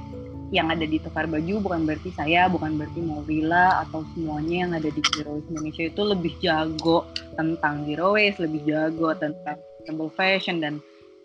yang 0.53 0.69
ada 0.69 0.85
di 0.85 1.01
tukar 1.01 1.25
baju 1.25 1.65
bukan 1.65 1.89
berarti 1.89 2.13
saya, 2.13 2.45
bukan 2.45 2.77
berarti 2.77 3.01
Movila 3.01 3.81
atau 3.89 4.05
semuanya 4.13 4.69
yang 4.69 4.71
ada 4.77 4.89
di 4.93 5.01
Zero 5.17 5.41
Waste 5.41 5.49
Indonesia 5.49 5.83
itu 5.89 6.01
lebih 6.05 6.33
jago 6.37 7.09
tentang 7.33 7.89
zero 7.89 8.13
waste, 8.13 8.45
lebih 8.45 8.61
jago 8.69 9.17
tentang 9.17 9.57
sustainable 9.57 10.13
fashion 10.13 10.61
dan 10.61 10.77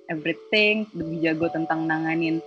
everything, 0.08 0.88
lebih 0.96 1.20
jago 1.20 1.46
tentang 1.52 1.84
nanganin 1.84 2.40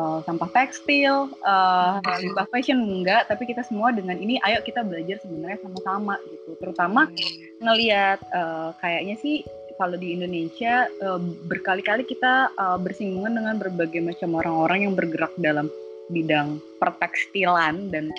uh, 0.00 0.24
sampah 0.24 0.48
tekstil, 0.56 1.28
uh, 1.44 2.00
limbah 2.00 2.48
fashion 2.48 2.80
enggak, 2.80 3.28
tapi 3.28 3.44
kita 3.44 3.60
semua 3.60 3.92
dengan 3.92 4.16
ini 4.16 4.40
ayo 4.48 4.64
kita 4.64 4.80
belajar 4.80 5.20
sebenarnya 5.20 5.60
sama-sama 5.60 6.16
gitu. 6.32 6.56
Terutama 6.56 7.12
ngelihat 7.60 8.24
uh, 8.32 8.72
kayaknya 8.80 9.20
sih 9.20 9.44
kalau 9.76 9.98
di 9.98 10.14
Indonesia 10.14 10.86
uh, 11.02 11.20
berkali-kali 11.50 12.06
kita 12.06 12.48
uh, 12.56 12.78
bersinggungan 12.78 13.36
dengan 13.36 13.54
berbagai 13.58 14.00
macam 14.00 14.38
orang-orang 14.38 14.88
yang 14.88 14.94
bergerak 14.96 15.34
dalam 15.36 15.68
bidang 16.12 16.60
pertekstilan 16.80 17.88
dan 17.88 18.12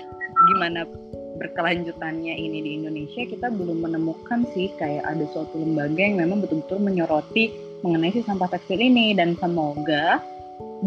gimana 0.54 0.86
berkelanjutannya 1.36 2.34
ini 2.34 2.60
di 2.64 2.72
Indonesia 2.80 3.28
kita 3.28 3.52
belum 3.52 3.84
menemukan 3.84 4.48
sih 4.56 4.72
kayak 4.80 5.04
ada 5.04 5.26
suatu 5.36 5.60
lembaga 5.60 6.00
yang 6.00 6.18
memang 6.24 6.40
betul-betul 6.42 6.80
menyoroti 6.80 7.52
mengenai 7.84 8.16
si 8.16 8.24
sampah 8.24 8.50
tekstil 8.50 8.80
ini. 8.80 9.12
Dan 9.14 9.36
semoga 9.38 10.24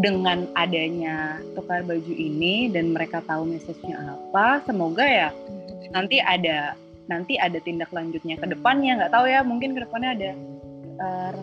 dengan 0.01 0.49
adanya 0.57 1.37
tukar 1.53 1.85
baju 1.85 2.13
ini 2.13 2.73
dan 2.73 2.91
mereka 2.93 3.21
tahu 3.29 3.45
message-nya 3.45 3.97
apa 4.17 4.65
semoga 4.65 5.05
ya 5.05 5.29
nanti 5.93 6.21
ada 6.21 6.77
nanti 7.09 7.37
ada 7.37 7.57
tindak 7.61 7.93
lanjutnya 7.93 8.37
ke 8.41 8.49
depannya. 8.49 9.05
Nggak 9.05 9.13
tahu 9.13 9.25
ya 9.29 9.39
mungkin 9.45 9.77
ke 9.77 9.85
depannya 9.85 10.11
ada 10.17 10.31
uh, 10.99 11.33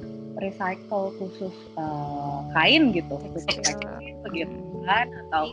recycle 0.42 1.14
khusus 1.16 1.54
uh, 1.78 2.42
kain 2.52 2.90
gitu. 2.90 3.14
Khusus 3.14 3.46
gitu 4.34 4.75
kan 4.86 5.10
atau 5.28 5.52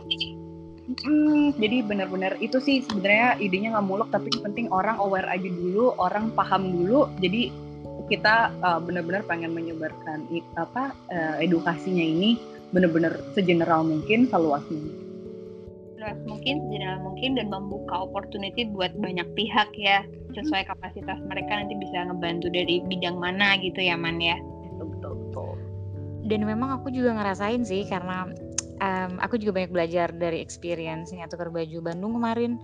Hmm, 0.84 1.56
jadi 1.56 1.80
benar-benar 1.80 2.36
itu 2.44 2.60
sih 2.60 2.84
sebenarnya 2.84 3.40
idenya 3.40 3.72
nggak 3.72 3.88
muluk 3.88 4.08
tapi 4.12 4.28
yang 4.36 4.52
penting 4.52 4.66
orang 4.68 5.00
aware 5.00 5.24
aja 5.32 5.48
dulu, 5.48 5.96
orang 5.96 6.28
paham 6.36 6.76
dulu. 6.76 7.08
Jadi 7.24 7.48
kita 8.12 8.52
uh, 8.60 8.84
benar-benar 8.84 9.24
pengen 9.24 9.56
menyebarkan 9.56 10.28
it, 10.28 10.44
apa 10.60 10.92
uh, 11.08 11.40
edukasinya 11.40 12.04
ini 12.04 12.36
benar-benar 12.76 13.16
segeneral 13.32 13.80
mungkin, 13.80 14.28
seluas 14.28 14.60
mungkin. 14.68 14.92
Seluas 15.96 16.20
mungkin, 16.28 16.54
segeneral 16.68 17.00
mungkin 17.00 17.30
dan 17.40 17.48
membuka 17.48 18.04
opportunity 18.04 18.68
buat 18.68 18.92
banyak 19.00 19.24
pihak 19.32 19.72
ya 19.80 20.04
sesuai 20.36 20.68
kapasitas 20.68 21.16
mereka 21.24 21.64
nanti 21.64 21.80
bisa 21.80 22.12
ngebantu 22.12 22.52
dari 22.52 22.84
bidang 22.84 23.16
mana 23.16 23.56
gitu 23.56 23.80
ya 23.80 23.96
Man 23.96 24.20
ya. 24.20 24.36
Betul 24.76 25.00
betul. 25.00 25.14
betul. 25.16 25.56
Dan 26.28 26.44
memang 26.44 26.76
aku 26.76 26.92
juga 26.92 27.16
ngerasain 27.16 27.64
sih 27.64 27.88
karena 27.88 28.28
um, 28.80 29.12
aku 29.20 29.38
juga 29.38 29.60
banyak 29.62 29.72
belajar 29.72 30.08
dari 30.14 30.40
experience-nya 30.40 31.30
tukar 31.30 31.50
baju 31.50 31.78
Bandung 31.84 32.18
kemarin. 32.18 32.58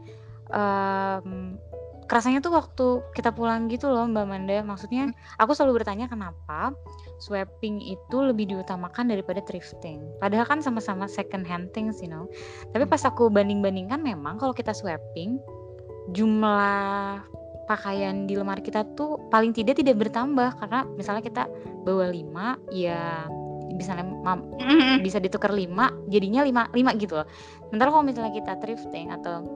Um, 0.50 1.58
kerasanya 2.10 2.42
tuh 2.42 2.50
waktu 2.50 3.06
kita 3.14 3.30
pulang 3.30 3.70
gitu 3.70 3.86
loh 3.86 4.02
Mbak 4.10 4.26
Manda. 4.26 4.58
Maksudnya 4.66 5.14
aku 5.38 5.54
selalu 5.54 5.82
bertanya 5.82 6.10
kenapa 6.10 6.74
swapping 7.22 7.78
itu 7.78 8.16
lebih 8.18 8.50
diutamakan 8.50 9.14
daripada 9.14 9.38
thrifting. 9.46 10.02
Padahal 10.18 10.42
kan 10.50 10.58
sama-sama 10.58 11.06
second 11.06 11.46
hand 11.46 11.70
things, 11.70 12.02
you 12.02 12.10
know. 12.10 12.26
Tapi 12.74 12.82
pas 12.90 13.06
aku 13.06 13.30
banding-bandingkan 13.30 14.02
memang 14.02 14.42
kalau 14.42 14.50
kita 14.50 14.74
swapping 14.74 15.38
jumlah 16.10 17.22
pakaian 17.70 18.26
di 18.26 18.34
lemari 18.34 18.66
kita 18.66 18.82
tuh 18.98 19.30
paling 19.30 19.54
tidak 19.54 19.78
tidak 19.78 19.94
bertambah 19.94 20.58
karena 20.58 20.82
misalnya 20.98 21.22
kita 21.22 21.46
bawa 21.86 22.10
lima 22.10 22.58
ya 22.74 23.30
bisa 23.76 23.94
mm-hmm. 23.94 25.02
bisa 25.04 25.18
ditukar 25.22 25.54
lima 25.54 25.90
jadinya 26.10 26.42
lima 26.46 26.62
lima 26.74 26.90
gitu 26.98 27.20
loh. 27.20 27.26
Sementara 27.68 27.88
kalau 27.94 28.04
misalnya 28.04 28.32
kita 28.34 28.58
thrifting 28.58 29.10
atau 29.14 29.46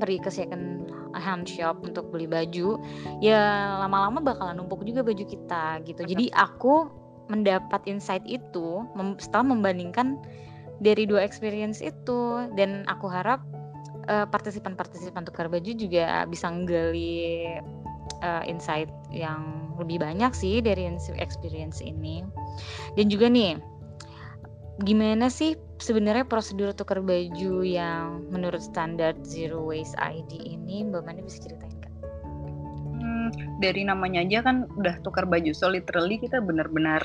pergi 0.00 0.18
ke 0.20 0.30
second 0.32 0.88
hand 1.12 1.44
shop 1.44 1.84
untuk 1.84 2.08
beli 2.08 2.24
baju 2.24 2.80
ya 3.20 3.76
lama-lama 3.84 4.24
bakalan 4.24 4.56
numpuk 4.56 4.82
juga 4.88 5.04
baju 5.04 5.24
kita 5.28 5.84
gitu. 5.84 6.02
Jadi 6.08 6.32
aku 6.32 6.88
mendapat 7.30 7.86
insight 7.86 8.26
itu 8.26 8.82
mem 8.98 9.14
setelah 9.20 9.54
membandingkan 9.54 10.18
dari 10.80 11.04
dua 11.04 11.22
experience 11.22 11.84
itu. 11.84 12.48
Dan 12.56 12.88
aku 12.88 13.06
harap 13.06 13.44
uh, 14.08 14.26
partisipan-partisipan 14.26 15.28
tukar 15.28 15.46
baju 15.46 15.70
juga 15.70 16.24
bisa 16.26 16.50
nggali 16.50 17.46
uh, 18.22 18.44
insight 18.46 18.88
yang 19.10 19.72
lebih 19.80 20.00
banyak 20.00 20.32
sih 20.36 20.60
dari 20.60 20.88
experience 21.16 21.80
ini. 21.80 22.24
Dan 22.94 23.08
juga 23.08 23.26
nih, 23.32 23.56
gimana 24.84 25.28
sih 25.32 25.56
sebenarnya 25.80 26.28
prosedur 26.28 26.76
tukar 26.76 27.00
baju 27.00 27.64
yang 27.64 28.28
menurut 28.28 28.60
standar 28.60 29.16
Zero 29.24 29.64
Waste 29.64 29.96
ID 29.96 30.60
ini, 30.60 30.84
Mbak 30.88 31.02
Mani 31.04 31.20
bisa 31.24 31.40
ceritain 31.40 31.76
kan? 31.80 31.92
Hmm, 33.00 33.28
dari 33.64 33.88
namanya 33.88 34.20
aja 34.20 34.44
kan 34.44 34.68
udah 34.76 35.00
tukar 35.00 35.24
baju, 35.24 35.52
so 35.56 35.72
literally 35.72 36.20
kita 36.20 36.44
benar-benar 36.44 37.00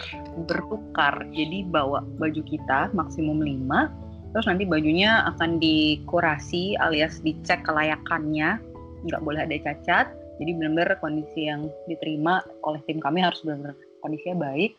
bertukar. 0.47 1.23
Jadi 1.31 1.67
bawa 1.71 2.03
baju 2.19 2.41
kita 2.43 2.91
maksimum 2.91 3.39
5, 3.39 4.35
terus 4.35 4.45
nanti 4.51 4.67
bajunya 4.67 5.23
akan 5.35 5.63
dikurasi 5.63 6.75
alias 6.83 7.23
dicek 7.23 7.63
kelayakannya, 7.63 8.59
nggak 9.07 9.21
boleh 9.23 9.47
ada 9.47 9.55
cacat 9.63 10.24
jadi 10.39 10.51
benar-benar 10.55 10.99
kondisi 10.99 11.47
yang 11.47 11.71
diterima 11.87 12.43
oleh 12.67 12.81
tim 12.87 12.99
kami 12.99 13.23
harus 13.23 13.39
benar-benar 13.43 13.75
kondisinya 14.03 14.51
baik. 14.51 14.75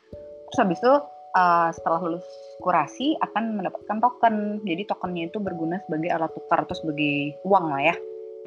Terus 0.47 0.59
habis 0.63 0.79
itu 0.79 0.95
uh, 1.37 1.71
setelah 1.73 2.01
lulus 2.05 2.27
kurasi 2.61 3.17
akan 3.25 3.61
mendapatkan 3.61 3.99
token. 3.99 4.65
Jadi 4.65 4.83
tokennya 4.89 5.33
itu 5.33 5.39
berguna 5.41 5.81
sebagai 5.89 6.11
alat 6.13 6.33
tukar 6.37 6.65
atau 6.65 6.77
sebagai 6.77 7.37
uang 7.49 7.65
lah 7.73 7.83
ya, 7.93 7.97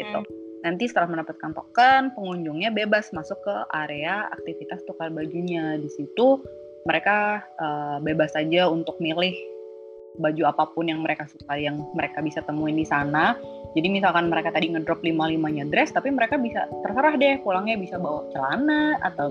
gitu. 0.02 0.20
Hmm. 0.22 0.32
Nanti 0.60 0.92
setelah 0.92 1.08
mendapatkan 1.08 1.56
token, 1.56 2.12
pengunjungnya 2.20 2.70
bebas 2.76 3.16
masuk 3.16 3.40
ke 3.42 3.56
area 3.72 4.28
aktivitas 4.36 4.84
tukar 4.84 5.08
bajunya. 5.10 5.80
Di 5.80 5.88
situ 5.88 6.44
mereka 6.84 7.44
uh, 7.60 7.98
bebas 8.04 8.36
saja 8.36 8.68
untuk 8.68 9.00
milih 9.00 9.36
baju 10.18 10.42
apa 10.50 10.64
pun 10.74 10.90
yang 10.90 11.06
mereka 11.06 11.30
suka 11.30 11.54
yang 11.56 11.80
mereka 11.94 12.20
bisa 12.26 12.42
temuin 12.44 12.76
di 12.76 12.88
sana. 12.88 13.38
Jadi 13.78 13.88
misalkan 13.94 14.34
mereka 14.34 14.50
tadi 14.50 14.74
ngedrop 14.74 15.06
lima 15.06 15.30
limanya 15.30 15.62
dress 15.70 15.94
tapi 15.94 16.10
mereka 16.10 16.42
bisa 16.42 16.66
terserah 16.82 17.14
deh 17.16 17.38
pulangnya 17.46 17.78
bisa 17.78 18.02
bawa 18.02 18.26
celana 18.34 18.98
atau 19.06 19.30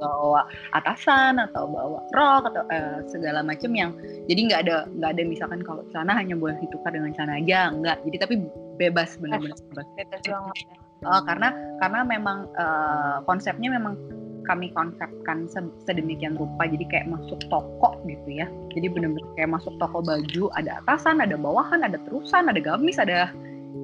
bawa 0.00 0.48
atasan 0.72 1.36
atau 1.36 1.68
bawa 1.68 2.00
rok 2.16 2.48
atau 2.48 2.64
uh, 2.72 3.04
segala 3.12 3.44
macam 3.44 3.68
yang 3.76 3.92
jadi 4.32 4.40
nggak 4.48 4.60
ada 4.64 4.76
nggak 4.96 5.10
ada 5.12 5.22
misalkan 5.28 5.60
kalau 5.60 5.84
celana 5.92 6.16
hanya 6.16 6.32
boleh 6.40 6.56
ditukar 6.64 6.96
dengan 6.96 7.12
celana 7.12 7.36
aja 7.36 7.68
nggak. 7.76 7.98
Jadi 8.08 8.16
tapi 8.16 8.34
bebas 8.80 9.20
benar-benar 9.20 9.60
bebas. 9.76 10.24
uh, 11.04 11.22
karena 11.28 11.52
karena 11.84 12.00
memang 12.00 12.48
uh, 12.56 13.20
konsepnya 13.28 13.76
memang 13.76 14.00
kami 14.46 14.72
konsepkan 14.72 15.48
sedemikian 15.84 16.36
rupa 16.36 16.68
jadi 16.68 16.84
kayak 16.88 17.06
masuk 17.10 17.40
toko 17.48 17.98
gitu 18.06 18.28
ya. 18.28 18.46
Jadi 18.72 18.86
benar-benar 18.90 19.30
kayak 19.36 19.50
masuk 19.56 19.74
toko 19.80 20.00
baju 20.04 20.44
ada 20.56 20.80
atasan 20.84 21.20
ada 21.20 21.36
bawahan 21.36 21.84
ada 21.84 21.98
terusan 22.08 22.48
ada 22.48 22.60
gamis 22.60 22.96
ada 22.96 23.30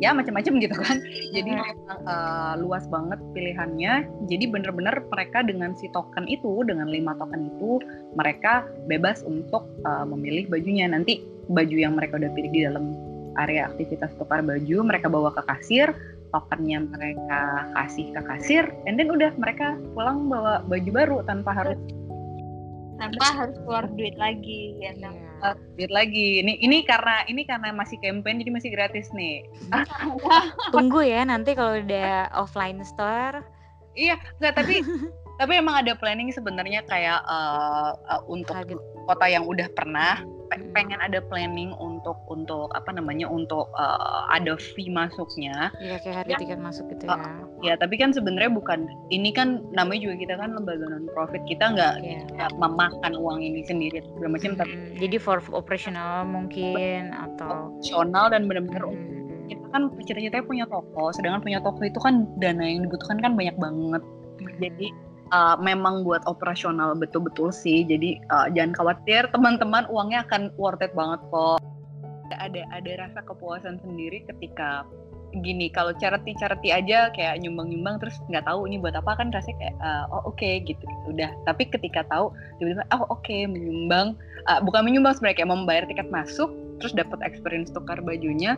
ya 0.02 0.12
macam-macam 0.12 0.52
gitu 0.60 0.76
kan. 0.76 0.96
Jadi 1.32 1.50
hmm. 1.52 1.62
memang 1.62 2.00
uh, 2.04 2.54
luas 2.60 2.84
banget 2.88 3.20
pilihannya. 3.32 4.06
Jadi 4.28 4.44
benar-benar 4.50 5.04
mereka 5.08 5.44
dengan 5.46 5.72
si 5.78 5.88
token 5.92 6.28
itu 6.28 6.64
dengan 6.66 6.90
lima 6.90 7.16
token 7.16 7.52
itu 7.56 7.80
mereka 8.16 8.66
bebas 8.90 9.24
untuk 9.24 9.64
uh, 9.88 10.04
memilih 10.04 10.48
bajunya. 10.50 10.88
Nanti 10.90 11.24
baju 11.48 11.76
yang 11.76 11.94
mereka 11.94 12.18
udah 12.18 12.30
pilih 12.34 12.50
di 12.52 12.60
dalam 12.66 12.92
area 13.36 13.68
aktivitas 13.68 14.16
tukar 14.16 14.40
baju 14.40 14.76
mereka 14.82 15.12
bawa 15.12 15.30
ke 15.36 15.42
kasir 15.44 15.92
tokennya 16.34 16.82
mereka 16.86 17.70
kasih 17.74 18.10
ke 18.14 18.20
kasir 18.26 18.64
and 18.88 18.98
then 18.98 19.10
udah 19.10 19.30
mereka 19.38 19.78
pulang 19.94 20.26
bawa 20.26 20.62
baju 20.66 20.90
baru 20.90 21.16
tanpa 21.26 21.50
harus 21.54 21.78
tanpa 22.96 23.26
harus 23.32 23.56
keluar 23.64 23.84
duit 23.92 24.16
lagi 24.16 24.72
ya 24.80 24.92
yeah. 24.96 25.12
uh, 25.44 25.56
duit 25.76 25.92
lagi 25.92 26.40
ini 26.40 26.56
ini 26.64 26.82
karena 26.82 27.22
ini 27.28 27.44
karena 27.44 27.70
masih 27.72 28.00
campaign 28.00 28.40
jadi 28.40 28.50
masih 28.52 28.70
gratis 28.72 29.12
nih 29.12 29.44
tunggu 30.74 31.04
ya 31.04 31.22
nanti 31.28 31.52
kalau 31.52 31.76
udah 31.76 32.32
offline 32.32 32.80
store 32.82 33.44
iya 33.94 34.16
nggak 34.40 34.54
tapi 34.56 34.80
tapi 35.40 35.52
emang 35.60 35.84
ada 35.84 35.92
planning 35.92 36.32
sebenarnya 36.32 36.80
kayak 36.88 37.20
uh, 37.28 37.92
uh, 38.08 38.22
untuk 38.24 38.56
Target. 38.56 38.80
kota 39.04 39.26
yang 39.28 39.44
udah 39.44 39.68
pernah 39.76 40.24
hmm. 40.48 40.72
pengen 40.72 40.98
ada 41.02 41.18
planning 41.24 41.74
untuk 41.76 42.16
untuk 42.30 42.70
apa 42.72 42.90
namanya 42.94 43.26
untuk 43.26 43.70
uh, 43.74 44.26
ada 44.30 44.54
fee 44.56 44.88
masuknya 44.90 45.70
iya 45.82 45.98
kayak 46.00 46.24
harga 46.24 46.32
ya. 46.34 46.38
tiket 46.38 46.60
masuk 46.60 46.84
gitu 46.94 47.04
ya 47.06 47.18
uh, 47.18 47.42
ya 47.62 47.74
tapi 47.78 47.98
kan 47.98 48.14
sebenarnya 48.14 48.50
bukan 48.52 48.86
ini 49.10 49.30
kan 49.34 49.62
namanya 49.74 50.10
juga 50.10 50.16
kita 50.22 50.34
kan 50.38 50.54
lembaga 50.54 50.86
non 50.86 51.06
profit 51.12 51.42
kita 51.48 51.74
nggak 51.74 51.94
yeah. 52.02 52.50
memakan 52.56 53.12
uang 53.16 53.42
ini 53.42 53.66
sendiri 53.66 54.02
segala 54.02 54.38
macam 54.38 54.50
hmm. 54.54 54.60
tapi 54.60 54.74
jadi 55.00 55.16
for 55.20 55.38
operational 55.52 56.24
mungkin 56.26 57.12
atau 57.12 57.72
operasional 57.78 58.30
dan 58.30 58.46
benar-benar 58.46 58.84
hmm. 58.86 59.46
kita 59.50 59.64
kan 59.70 59.82
cita-citanya 60.04 60.44
punya 60.44 60.64
toko 60.68 61.10
sedangkan 61.14 61.42
punya 61.42 61.58
toko 61.62 61.80
itu 61.82 61.98
kan 61.98 62.26
dana 62.38 62.62
yang 62.62 62.86
dibutuhkan 62.86 63.18
kan 63.18 63.32
banyak 63.34 63.56
banget 63.58 64.02
hmm. 64.02 64.56
jadi 64.62 64.86
uh, 65.32 65.56
memang 65.58 66.02
buat 66.06 66.22
operasional 66.28 66.94
betul-betul 66.98 67.50
sih. 67.50 67.82
Jadi 67.86 68.20
uh, 68.30 68.50
jangan 68.52 68.74
khawatir 68.76 69.26
teman-teman 69.30 69.86
uangnya 69.90 70.26
akan 70.28 70.50
worth 70.60 70.82
it 70.82 70.92
banget 70.94 71.22
kok. 71.30 71.58
Ada 72.36 72.66
ada 72.74 72.92
rasa 73.06 73.22
kepuasan 73.22 73.78
sendiri 73.80 74.26
ketika 74.26 74.82
gini 75.42 75.68
kalau 75.68 75.92
charity 75.98 76.32
charity 76.38 76.72
aja 76.72 77.12
kayak 77.12 77.42
nyumbang 77.42 77.68
nyumbang 77.68 78.00
terus 78.00 78.16
nggak 78.30 78.46
tahu 78.46 78.64
ini 78.64 78.80
buat 78.80 78.96
apa 78.96 79.18
kan 79.20 79.28
rasanya 79.34 79.58
kayak 79.60 79.76
uh, 79.82 80.04
oh 80.08 80.22
oke 80.24 80.38
okay, 80.38 80.62
gitu, 80.64 80.80
gitu 80.80 81.06
udah 81.12 81.30
tapi 81.44 81.68
ketika 81.68 82.06
tahu 82.08 82.32
tiba-tiba 82.56 82.86
oh 82.94 83.04
oke 83.10 83.20
okay, 83.20 83.44
menyumbang 83.44 84.16
uh, 84.48 84.60
bukan 84.62 84.86
menyumbang 84.86 85.12
sebenarnya 85.18 85.44
kayak 85.44 85.52
membayar 85.52 85.84
tiket 85.84 86.08
masuk 86.08 86.48
terus 86.80 86.92
dapat 86.96 87.18
experience 87.24 87.72
tukar 87.72 88.00
bajunya 88.00 88.56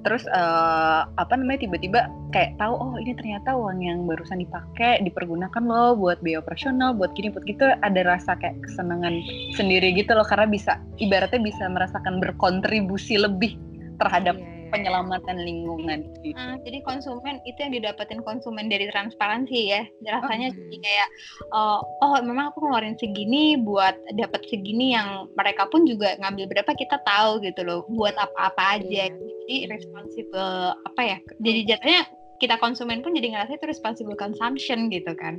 terus 0.00 0.24
uh, 0.32 1.04
apa 1.20 1.32
namanya 1.36 1.68
tiba-tiba 1.68 2.08
kayak 2.32 2.56
tahu 2.56 2.72
oh 2.72 2.94
ini 2.96 3.12
ternyata 3.12 3.52
uang 3.52 3.80
yang 3.84 3.98
barusan 4.08 4.40
dipakai 4.40 5.04
dipergunakan 5.04 5.62
loh 5.64 5.92
buat 5.98 6.18
biaya 6.24 6.40
operasional 6.40 6.96
buat 6.96 7.12
gini 7.12 7.28
buat 7.32 7.44
gitu. 7.44 7.68
Ada 7.84 8.00
rasa 8.04 8.36
kayak 8.40 8.58
kesenangan 8.64 9.20
sendiri 9.54 9.92
gitu 9.94 10.16
loh 10.16 10.24
karena 10.24 10.48
bisa 10.48 10.80
ibaratnya 10.96 11.40
bisa 11.40 11.68
merasakan 11.68 12.18
berkontribusi 12.18 13.20
lebih 13.20 13.60
terhadap 14.00 14.40
penyelamatan 14.70 15.36
lingkungan 15.42 16.06
gitu. 16.22 16.34
Uh, 16.38 16.56
jadi 16.64 16.78
konsumen 16.86 17.42
itu 17.44 17.58
yang 17.60 17.74
didapetin 17.74 18.22
konsumen 18.24 18.70
dari 18.70 18.88
transparansi 18.88 19.58
ya. 19.70 19.82
Rasanya 20.06 20.48
oh. 20.50 20.56
jadi 20.56 20.76
kayak 20.80 21.08
uh, 21.52 21.78
oh 22.02 22.16
memang 22.22 22.54
aku 22.54 22.64
ngeluarin 22.64 22.96
segini 22.96 23.58
buat 23.58 23.98
dapat 24.16 24.46
segini 24.48 24.94
yang 24.94 25.28
mereka 25.34 25.66
pun 25.68 25.84
juga 25.84 26.16
ngambil 26.22 26.46
berapa 26.50 26.72
kita 26.78 27.02
tahu 27.04 27.42
gitu 27.44 27.60
loh 27.66 27.84
buat 27.90 28.14
apa-apa 28.16 28.80
aja. 28.80 29.10
Yeah. 29.10 29.14
Jadi 29.14 29.56
responsible 29.68 30.78
apa 30.86 31.02
ya? 31.02 31.18
Jadi 31.42 31.60
jatuhnya 31.66 32.02
kita 32.40 32.56
konsumen 32.56 33.04
pun 33.04 33.12
jadi 33.12 33.36
ngerasa 33.36 33.60
itu 33.60 33.66
responsible 33.68 34.16
consumption 34.16 34.88
gitu 34.88 35.12
kan. 35.18 35.36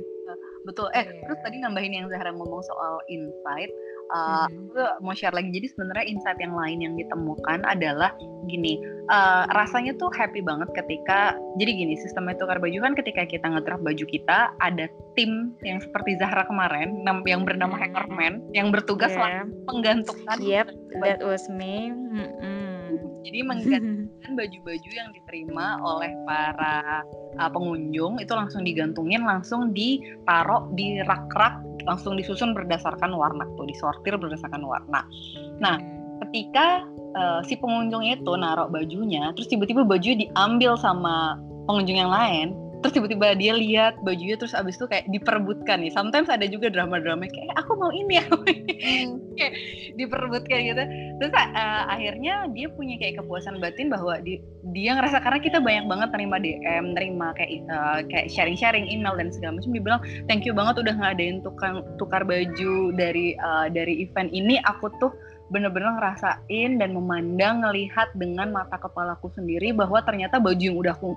Betul. 0.62 0.86
Eh, 0.94 1.02
yeah. 1.02 1.26
terus 1.26 1.40
tadi 1.42 1.58
nambahin 1.58 1.92
yang 1.92 2.06
Zahra 2.06 2.30
ngomong 2.30 2.62
soal 2.62 3.02
insight 3.10 3.70
uh, 4.12 4.46
hmm. 4.46 5.02
mau 5.02 5.16
share 5.16 5.34
lagi 5.34 5.50
jadi 5.50 5.66
sebenarnya 5.72 6.06
insight 6.06 6.38
yang 6.38 6.54
lain 6.54 6.78
yang 6.84 6.94
ditemukan 6.94 7.64
adalah 7.66 8.12
gini 8.46 8.78
uh, 9.08 9.48
rasanya 9.56 9.96
tuh 9.96 10.12
happy 10.12 10.44
banget 10.44 10.68
ketika 10.76 11.36
jadi 11.56 11.72
gini 11.72 11.94
sistemnya 11.98 12.36
tukar 12.36 12.60
baju 12.60 12.78
kan 12.84 12.94
ketika 12.94 13.22
kita 13.26 13.46
ngedrap 13.48 13.80
baju 13.80 14.04
kita 14.06 14.52
ada 14.60 14.86
tim 15.16 15.56
yang 15.64 15.80
seperti 15.80 16.20
Zahra 16.20 16.44
kemarin 16.46 17.02
yang 17.26 17.42
bernama 17.42 17.74
hmm. 17.76 17.82
Hackerman 17.82 18.34
yang 18.52 18.68
bertugas 18.70 19.12
yeah. 19.14 19.48
menggantungkan 19.68 20.38
yep 20.42 20.68
that 21.02 21.20
was 21.24 21.48
me 21.48 21.90
mm 21.90 22.28
-mm. 22.40 22.71
Jadi 23.22 23.38
menggantungkan 23.46 24.32
baju-baju 24.34 24.90
yang 24.90 25.10
diterima 25.14 25.78
oleh 25.82 26.12
para 26.28 27.02
uh, 27.38 27.50
pengunjung 27.50 28.18
itu 28.18 28.32
langsung 28.32 28.62
digantungin 28.66 29.22
langsung 29.24 29.70
ditaruh 29.72 30.70
di 30.74 31.00
rak-rak 31.04 31.60
langsung 31.86 32.14
disusun 32.14 32.54
berdasarkan 32.54 33.10
warna 33.10 33.42
tuh 33.58 33.66
disortir 33.66 34.14
berdasarkan 34.14 34.62
warna. 34.62 35.02
Nah 35.58 35.76
ketika 36.28 36.86
uh, 37.18 37.40
si 37.42 37.58
pengunjung 37.58 38.06
itu 38.06 38.32
naruh 38.38 38.70
bajunya 38.70 39.34
terus 39.34 39.50
tiba-tiba 39.50 39.82
baju 39.82 40.10
diambil 40.14 40.78
sama 40.78 41.36
pengunjung 41.66 41.98
yang 41.98 42.12
lain 42.12 42.54
terus 42.82 42.98
tiba-tiba 42.98 43.38
dia 43.38 43.54
lihat 43.54 44.02
bajunya 44.02 44.34
terus 44.34 44.52
abis 44.52 44.74
itu 44.74 44.90
kayak 44.90 45.06
diperebutkan 45.08 45.80
nih. 45.80 45.94
Sometimes 45.94 46.26
ada 46.26 46.42
juga 46.50 46.68
drama-drama 46.68 47.30
kayak 47.30 47.54
eh, 47.54 47.56
aku 47.56 47.78
mau 47.78 47.94
ini 47.94 48.18
ya 48.18 48.26
hmm. 48.26 49.10
kayak 49.38 49.54
diperebutkan 49.94 50.58
gitu. 50.66 50.82
Terus 51.22 51.32
uh, 51.32 51.82
akhirnya 51.86 52.50
dia 52.50 52.66
punya 52.74 52.98
kayak 52.98 53.22
kepuasan 53.22 53.62
batin 53.62 53.86
bahwa 53.86 54.18
di, 54.18 54.42
dia 54.74 54.98
ngerasa 54.98 55.22
karena 55.22 55.38
kita 55.38 55.58
banyak 55.62 55.86
banget 55.86 56.08
terima 56.10 56.36
DM 56.42 56.84
terima 56.98 57.26
kayak 57.38 57.50
uh, 57.70 58.00
kayak 58.10 58.26
sharing-sharing 58.28 58.90
email 58.90 59.14
dan 59.14 59.30
segala 59.30 59.62
macam. 59.62 59.70
Dia 59.70 59.82
bilang 59.86 60.02
thank 60.26 60.42
you 60.42 60.52
banget 60.52 60.82
udah 60.82 60.94
ngadain 60.98 61.40
tukang 61.46 61.86
tukar 61.96 62.26
baju 62.26 62.74
dari 62.98 63.38
uh, 63.38 63.70
dari 63.70 64.02
event 64.02 64.34
ini. 64.34 64.58
Aku 64.66 64.90
tuh 64.98 65.14
bener-bener 65.52 65.92
ngerasain 66.00 66.80
dan 66.80 66.90
memandang 66.96 67.60
ngelihat 67.60 68.08
dengan 68.16 68.48
mata 68.50 68.80
kepalaku 68.80 69.28
sendiri 69.36 69.76
bahwa 69.76 70.00
ternyata 70.00 70.40
baju 70.40 70.58
yang 70.58 70.80
udah 70.80 70.96
aku 70.96 71.12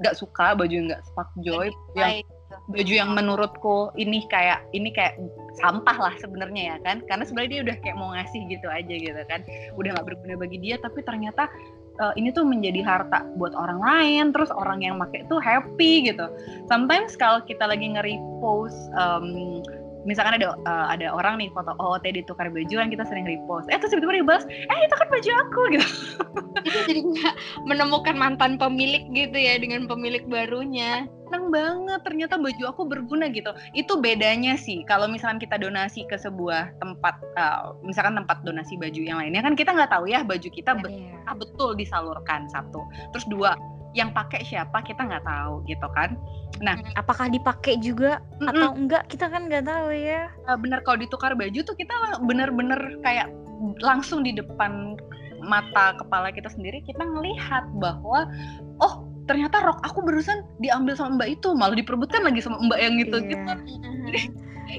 nggak 0.00 0.14
suka 0.18 0.58
baju 0.58 0.72
yang 0.74 0.86
nggak 0.90 1.04
spark 1.06 1.30
joy 1.46 1.70
yang 1.94 2.26
baju 2.70 2.94
yang 2.94 3.10
menurutku 3.12 3.90
ini 3.98 4.22
kayak 4.30 4.62
ini 4.70 4.94
kayak 4.94 5.18
sampah 5.58 5.98
lah 5.98 6.14
sebenarnya 6.22 6.74
ya 6.74 6.76
kan. 6.86 7.02
Karena 7.06 7.24
sebenarnya 7.26 7.50
dia 7.50 7.62
udah 7.66 7.76
kayak 7.82 7.96
mau 7.98 8.10
ngasih 8.14 8.40
gitu 8.46 8.66
aja 8.70 8.94
gitu 8.94 9.22
kan. 9.26 9.40
Udah 9.74 9.98
nggak 9.98 10.06
berguna 10.06 10.34
bagi 10.38 10.58
dia 10.62 10.78
tapi 10.78 11.02
ternyata 11.02 11.50
uh, 11.98 12.14
ini 12.14 12.30
tuh 12.30 12.46
menjadi 12.46 12.80
harta 12.82 13.26
buat 13.38 13.54
orang 13.54 13.80
lain 13.82 14.24
terus 14.34 14.50
orang 14.54 14.82
yang 14.82 14.98
pakai 15.02 15.26
tuh 15.26 15.42
happy 15.42 16.10
gitu. 16.10 16.26
Sometimes 16.70 17.18
kalau 17.18 17.42
kita 17.44 17.66
lagi 17.66 17.94
nge-repost 17.94 18.78
um, 18.98 19.60
misalkan 20.04 20.40
ada 20.40 20.54
uh, 20.68 20.86
ada 20.92 21.10
orang 21.12 21.40
nih 21.40 21.48
foto 21.52 21.72
OOT 21.80 22.04
ditukar 22.14 22.52
baju 22.52 22.74
kan 22.76 22.88
kita 22.92 23.04
sering 23.08 23.24
repost 23.24 23.66
eh 23.72 23.76
terus 23.80 23.92
tiba-tiba 23.92 24.24
dibalas 24.24 24.44
eh 24.48 24.78
itu 24.84 24.94
kan 24.94 25.08
baju 25.08 25.30
aku 25.44 25.60
gitu 25.74 25.88
itu 26.64 26.78
jadi 26.88 27.00
menemukan 27.64 28.14
mantan 28.16 28.56
pemilik 28.60 29.04
gitu 29.10 29.36
ya 29.36 29.58
dengan 29.58 29.88
pemilik 29.90 30.22
barunya 30.28 31.08
seneng 31.34 31.50
banget 31.50 32.00
ternyata 32.06 32.38
baju 32.38 32.64
aku 32.70 32.82
berguna 32.86 33.26
gitu 33.32 33.50
itu 33.74 33.98
bedanya 33.98 34.54
sih 34.54 34.86
kalau 34.86 35.10
misalkan 35.10 35.42
kita 35.42 35.58
donasi 35.58 36.06
ke 36.06 36.14
sebuah 36.14 36.78
tempat 36.78 37.18
uh, 37.34 37.74
misalkan 37.82 38.14
tempat 38.14 38.44
donasi 38.46 38.78
baju 38.78 39.00
yang 39.02 39.18
lainnya 39.18 39.42
kan 39.42 39.58
kita 39.58 39.74
nggak 39.74 39.90
tahu 39.90 40.06
ya 40.06 40.22
baju 40.22 40.46
kita 40.46 40.78
yeah. 40.86 41.10
Iya. 41.26 41.32
betul 41.34 41.74
disalurkan 41.74 42.46
satu 42.52 42.86
terus 43.10 43.26
dua 43.26 43.58
yang 43.94 44.10
pakai 44.10 44.42
siapa 44.42 44.82
kita 44.82 45.06
nggak 45.06 45.24
tahu 45.24 45.62
gitu 45.70 45.86
kan. 45.94 46.18
Nah 46.58 46.74
apakah 46.98 47.30
dipakai 47.30 47.78
juga 47.78 48.18
mm 48.18 48.42
-mm. 48.42 48.50
atau 48.50 48.70
enggak 48.74 49.04
kita 49.06 49.30
kan 49.30 49.46
nggak 49.46 49.64
tahu 49.64 49.94
ya. 49.94 50.28
Uh, 50.50 50.58
bener 50.58 50.82
kalau 50.82 50.98
ditukar 50.98 51.32
baju 51.38 51.62
tuh 51.62 51.76
kita 51.78 51.94
bener-bener 52.26 52.98
kayak 53.06 53.30
langsung 53.80 54.26
di 54.26 54.34
depan 54.34 54.98
mata 55.46 55.94
kepala 56.00 56.34
kita 56.34 56.50
sendiri 56.50 56.82
kita 56.82 57.04
ngelihat 57.04 57.64
bahwa 57.78 58.26
oh 58.82 59.06
ternyata 59.30 59.62
rok 59.62 59.80
aku 59.86 60.04
barusan 60.04 60.44
diambil 60.60 60.98
sama 60.98 61.22
mbak 61.22 61.40
itu 61.40 61.48
malah 61.54 61.76
diperbutkan 61.76 62.26
lagi 62.26 62.42
sama 62.42 62.60
mbak 62.60 62.78
yang 62.82 62.96
itu 62.98 63.16
yeah. 63.22 63.30
gitu. 63.30 63.52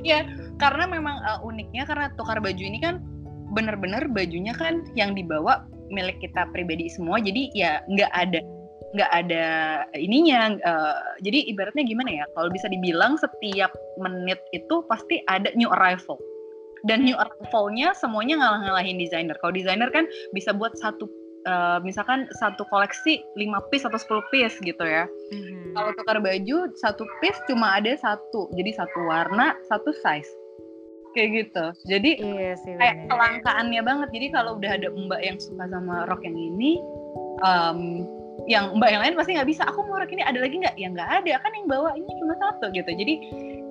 Ya 0.01 0.25
karena 0.57 0.89
memang 0.89 1.21
uh, 1.23 1.45
uniknya 1.45 1.85
karena 1.85 2.09
tukar 2.17 2.41
baju 2.41 2.57
ini 2.57 2.81
kan 2.81 3.05
bener-bener 3.53 4.09
bajunya 4.09 4.51
kan 4.51 4.81
yang 4.97 5.13
dibawa 5.13 5.63
milik 5.93 6.17
kita 6.19 6.49
pribadi 6.49 6.89
semua 6.89 7.21
jadi 7.21 7.53
ya 7.53 7.71
nggak 7.85 8.11
ada 8.11 8.41
nggak 8.95 9.11
ada 9.11 9.47
ininya 9.99 10.55
uh, 10.63 10.99
jadi 11.19 11.51
ibaratnya 11.51 11.83
gimana 11.83 12.23
ya 12.23 12.25
kalau 12.33 12.47
bisa 12.49 12.71
dibilang 12.71 13.19
setiap 13.19 13.75
menit 13.99 14.39
itu 14.55 14.81
pasti 14.87 15.19
ada 15.27 15.51
new 15.59 15.67
arrival 15.67 16.15
dan 16.87 17.03
new 17.03 17.17
arrivalnya 17.19 17.91
semuanya 17.97 18.39
ngalah-ngalahin 18.39 18.95
desainer 18.95 19.35
kalau 19.43 19.51
desainer 19.51 19.91
kan 19.91 20.07
bisa 20.31 20.55
buat 20.55 20.73
satu 20.79 21.05
uh, 21.45 21.77
misalkan 21.81 22.27
satu 22.35 22.65
koleksi 22.67 23.21
5 23.37 23.69
piece 23.69 23.85
atau 23.85 23.97
10 23.97 24.31
piece 24.33 24.57
gitu 24.61 24.83
ya. 24.83 25.05
Mm-hmm. 25.31 25.73
Kalau 25.77 25.91
tukar 25.95 26.17
baju 26.19 26.57
satu 26.75 27.05
piece 27.21 27.39
cuma 27.47 27.77
ada 27.77 27.93
satu, 27.95 28.49
jadi 28.57 28.75
satu 28.75 28.99
warna, 29.07 29.55
satu 29.69 29.93
size. 29.93 30.29
Kayak 31.15 31.29
gitu. 31.47 31.65
Jadi 31.87 32.11
iya 32.19 32.59
sih, 32.59 32.75
kayak 32.75 33.07
kelangkaannya 33.07 33.81
banget. 33.87 34.09
Jadi 34.11 34.27
kalau 34.35 34.59
udah 34.59 34.71
ada 34.75 34.91
mbak 34.91 35.21
yang 35.23 35.39
suka 35.39 35.63
sama 35.71 36.03
rok 36.11 36.19
yang 36.27 36.35
ini, 36.35 36.75
um, 37.39 38.03
yang 38.45 38.77
mbak 38.77 38.89
yang 38.93 39.01
lain 39.01 39.15
pasti 39.17 39.33
nggak 39.33 39.49
bisa. 39.49 39.63
Aku 39.69 39.81
mau 39.87 39.97
ini 40.03 40.21
ada 40.21 40.37
lagi 40.37 40.55
nggak? 40.59 40.75
Ya 40.77 40.87
nggak 40.91 41.09
ada. 41.23 41.33
Kan 41.41 41.51
yang 41.55 41.67
bawa 41.71 41.95
ini 41.97 42.11
cuma 42.21 42.35
satu 42.37 42.69
gitu. 42.75 42.91
Jadi 42.91 43.13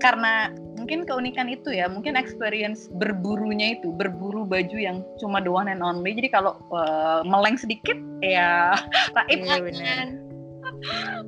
karena 0.02 0.50
mungkin 0.74 1.06
keunikan 1.06 1.46
itu 1.46 1.70
ya 1.70 1.86
mungkin 1.86 2.18
experience 2.18 2.90
berburunya 2.98 3.78
itu 3.78 3.94
berburu 3.94 4.42
baju 4.44 4.76
yang 4.76 5.00
cuma 5.22 5.38
the 5.40 5.52
one 5.52 5.70
and 5.70 5.84
only. 5.84 6.12
Jadi 6.16 6.28
kalau 6.32 6.58
uh, 6.74 7.22
meleng 7.22 7.54
sedikit 7.60 7.96
ya 8.24 8.74
raib 9.16 9.44
iya, 9.44 9.56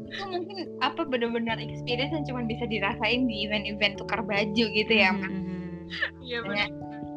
itu 0.06 0.24
mungkin 0.28 0.58
apa 0.84 1.04
benar-benar 1.06 1.56
experience 1.60 2.12
yang 2.12 2.24
cuma 2.28 2.40
bisa 2.44 2.64
dirasain 2.68 3.24
di 3.28 3.48
event-event 3.48 3.96
tukar 4.00 4.20
baju 4.24 4.64
gitu 4.68 4.92
ya 4.92 5.12
hmm. 5.12 5.86
iya 6.24 6.38
benar 6.44 6.68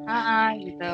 ah 0.10 0.52
gitu 0.58 0.92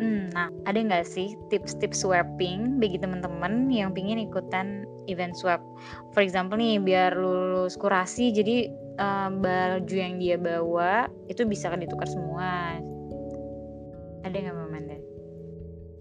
Hmm, 0.00 0.32
nah, 0.32 0.48
ada 0.64 0.80
nggak 0.80 1.04
sih 1.04 1.36
tips-tips 1.52 2.02
swapping 2.02 2.80
bagi 2.80 2.96
teman-teman 2.96 3.68
yang 3.68 3.92
pingin 3.92 4.16
ikutan 4.16 4.88
event 5.06 5.36
swap? 5.36 5.60
For 6.16 6.24
example 6.24 6.56
nih, 6.56 6.80
biar 6.80 7.12
lulus 7.12 7.76
kurasi, 7.76 8.32
jadi 8.32 8.72
um, 8.96 9.44
baju 9.44 9.92
yang 9.94 10.16
dia 10.16 10.40
bawa 10.40 11.06
itu 11.28 11.44
bisa 11.44 11.68
kan 11.68 11.84
ditukar 11.84 12.08
semua. 12.08 12.80
Ada 14.24 14.36
nggak 14.40 14.56
Manda? 14.72 14.96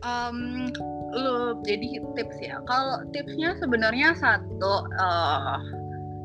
Um, 0.02 0.72
lu 1.14 1.60
jadi 1.68 2.02
tips 2.18 2.38
ya. 2.42 2.58
Kalau 2.66 3.06
tipsnya 3.12 3.60
sebenarnya 3.60 4.18
satu, 4.18 4.88
uh, 4.98 5.60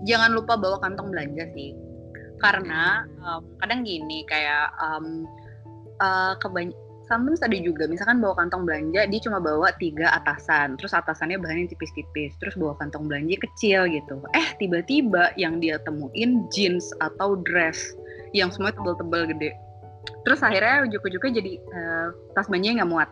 jangan 0.06 0.32
lupa 0.32 0.56
bawa 0.56 0.80
kantong 0.80 1.12
belanja 1.12 1.44
sih. 1.52 1.74
Karena 2.40 3.04
um, 3.24 3.42
kadang 3.62 3.84
gini 3.86 4.22
kayak 4.28 4.72
um, 4.80 5.24
uh, 6.00 6.36
kebany 6.40 6.72
Sometimes 7.06 7.38
ada 7.38 7.54
juga, 7.54 7.86
misalkan 7.86 8.18
bawa 8.18 8.34
kantong 8.34 8.66
belanja, 8.66 9.06
dia 9.06 9.20
cuma 9.22 9.38
bawa 9.38 9.70
tiga 9.78 10.10
atasan, 10.10 10.74
terus 10.74 10.90
atasannya 10.90 11.38
bahannya 11.38 11.70
tipis-tipis, 11.70 12.34
terus 12.42 12.58
bawa 12.58 12.74
kantong 12.82 13.06
belanja 13.06 13.38
kecil 13.46 13.86
gitu. 13.86 14.18
Eh, 14.34 14.58
tiba-tiba 14.58 15.30
yang 15.38 15.62
dia 15.62 15.78
temuin 15.86 16.50
jeans 16.50 16.90
atau 16.98 17.38
dress 17.46 17.94
yang 18.34 18.50
semua 18.50 18.74
tebel-tebel 18.74 19.30
gede. 19.38 19.54
Terus 20.26 20.42
akhirnya 20.42 20.82
ujuk-ujuknya 20.90 21.32
jadi 21.38 21.52
uh, 21.62 22.08
tas 22.34 22.50
belanjanya 22.50 22.82
nggak 22.82 22.90
muat. 22.90 23.08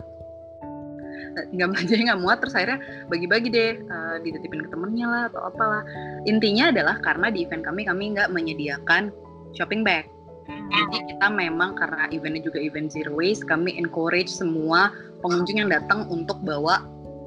Nggak 1.54 1.68
belanjanya 1.74 2.04
nggak 2.14 2.22
muat, 2.22 2.38
terus 2.42 2.54
akhirnya 2.54 2.78
bagi-bagi 3.10 3.48
deh, 3.50 3.72
uh, 3.90 4.16
dititipin 4.22 4.64
ke 4.64 4.68
temennya 4.70 5.06
lah 5.06 5.22
atau 5.32 5.40
apalah. 5.46 5.82
Intinya 6.24 6.70
adalah 6.70 6.96
karena 7.02 7.30
di 7.30 7.44
event 7.44 7.62
kami, 7.66 7.84
kami 7.86 8.14
nggak 8.14 8.30
menyediakan 8.30 9.10
shopping 9.54 9.82
bag 9.86 10.10
jadi 10.48 10.98
kita 11.14 11.26
memang 11.32 11.76
karena 11.76 12.08
eventnya 12.12 12.42
juga 12.44 12.58
event 12.60 12.88
zero 12.92 13.16
waste, 13.16 13.44
kami 13.48 13.76
encourage 13.76 14.28
semua 14.28 14.92
pengunjung 15.24 15.64
yang 15.64 15.70
datang 15.72 16.08
untuk 16.08 16.40
bawa 16.44 16.84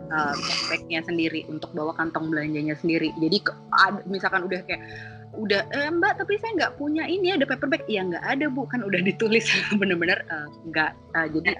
uh, 0.09 0.33
backpacknya 0.35 1.01
sendiri, 1.05 1.45
untuk 1.49 1.73
bawa 1.73 1.93
kantong 1.97 2.29
belanjanya 2.29 2.77
sendiri. 2.77 3.13
Jadi 3.17 3.41
misalkan 4.09 4.45
udah 4.45 4.61
kayak 4.65 4.81
udah 5.35 5.67
eh, 5.75 5.91
mbak 5.91 6.23
tapi 6.23 6.39
saya 6.39 6.55
nggak 6.55 6.73
punya 6.79 7.03
ini 7.03 7.35
ada 7.35 7.43
paper 7.43 7.67
bag 7.67 7.83
ya 7.91 8.05
nggak 8.05 8.23
ada 8.23 8.47
bu. 8.47 8.63
Kan 8.71 8.85
udah 8.85 9.03
ditulis. 9.03 9.45
Bener-bener 9.81 10.23
uh, 10.31 10.47
nggak. 10.71 10.91
Uh, 11.17 11.27
jadi 11.33 11.51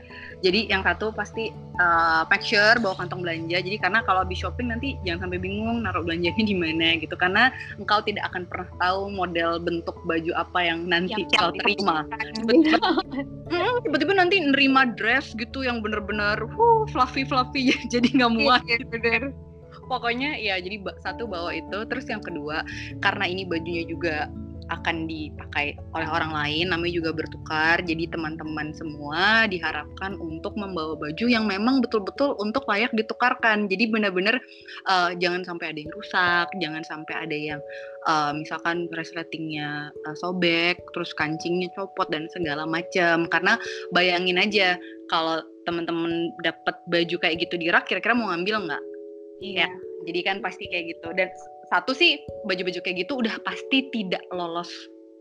jadi 0.45 0.59
yang 0.71 0.81
satu 0.85 1.11
pasti 1.11 1.51
uh, 1.81 2.23
make 2.31 2.45
sure 2.45 2.77
bawa 2.79 2.95
kantong 2.97 3.25
belanja. 3.25 3.59
Jadi 3.59 3.77
karena 3.77 3.99
kalau 4.07 4.23
habis 4.23 4.39
shopping 4.39 4.71
nanti 4.71 4.95
jangan 5.03 5.27
sampai 5.27 5.39
bingung 5.41 5.83
naruh 5.83 6.05
belanjanya 6.05 6.43
di 6.43 6.55
mana 6.55 6.97
gitu. 6.97 7.13
Karena 7.19 7.51
engkau 7.75 7.99
tidak 8.05 8.29
akan 8.31 8.47
pernah 8.47 8.69
tahu 8.79 9.11
model 9.11 9.59
bentuk 9.59 9.97
baju 10.07 10.31
apa 10.37 10.59
yang 10.63 10.87
nanti 10.87 11.27
yang 11.27 11.31
kau 11.35 11.51
terima. 11.65 12.07
Tiba-tiba 13.83 14.13
nanti 14.15 14.41
nerima 14.41 14.89
dress 14.95 15.35
gitu 15.35 15.63
yang 15.65 15.83
bener-bener 15.83 16.39
uh, 16.43 16.83
fluffy 16.91 17.27
fluffy 17.27 17.73
jadi 17.93 18.07
nggak 18.13 18.31
muat 18.33 18.61
iya, 18.65 18.83
bener 18.87 19.21
pokoknya 19.87 20.37
ya 20.37 20.59
jadi 20.59 20.83
satu 21.01 21.25
bawa 21.25 21.55
itu 21.55 21.87
terus 21.87 22.05
yang 22.07 22.21
kedua 22.21 22.61
karena 23.01 23.25
ini 23.25 23.47
bajunya 23.47 23.83
juga 23.87 24.27
akan 24.67 25.07
dipakai 25.07 25.79
oleh 25.95 26.07
orang 26.07 26.31
lain 26.35 26.65
namanya 26.71 26.93
juga 26.99 27.11
bertukar 27.15 27.79
jadi 27.83 28.11
teman-teman 28.11 28.75
semua 28.75 29.47
diharapkan 29.47 30.19
untuk 30.19 30.59
membawa 30.59 30.99
baju 30.99 31.25
yang 31.27 31.47
memang 31.47 31.79
betul-betul 31.79 32.35
untuk 32.39 32.67
layak 32.67 32.91
ditukarkan. 32.91 33.71
Jadi 33.71 33.87
benar-benar 33.87 34.39
uh, 34.87 35.15
jangan 35.15 35.47
sampai 35.47 35.71
ada 35.71 35.79
yang 35.79 35.91
rusak 35.95 36.47
jangan 36.59 36.83
sampai 36.83 37.15
ada 37.15 37.37
yang 37.37 37.61
uh, 38.07 38.35
misalkan 38.35 38.91
resletingnya 38.91 39.91
uh, 40.07 40.15
sobek 40.19 40.79
terus 40.91 41.15
kancingnya 41.15 41.71
copot 41.75 42.07
dan 42.11 42.27
segala 42.35 42.67
macam 42.67 43.27
karena 43.31 43.55
bayangin 43.95 44.39
aja 44.39 44.75
kalau 45.07 45.39
teman-teman 45.63 46.31
dapat 46.43 46.75
baju 46.87 47.15
kayak 47.19 47.43
gitu 47.43 47.59
di 47.59 47.67
rak 47.67 47.87
kira-kira 47.87 48.15
mau 48.15 48.31
ngambil 48.31 48.71
nggak 48.71 48.83
Iya. 49.41 49.65
Ya, 49.65 49.69
jadi 50.07 50.19
kan 50.25 50.37
pasti 50.41 50.69
kayak 50.69 50.97
gitu. 50.97 51.13
Dan 51.13 51.29
satu 51.67 51.91
sih 51.91 52.17
baju-baju 52.47 52.79
kayak 52.79 53.07
gitu 53.07 53.19
udah 53.19 53.35
pasti 53.43 53.91
tidak 53.91 54.23
lolos 54.31 54.71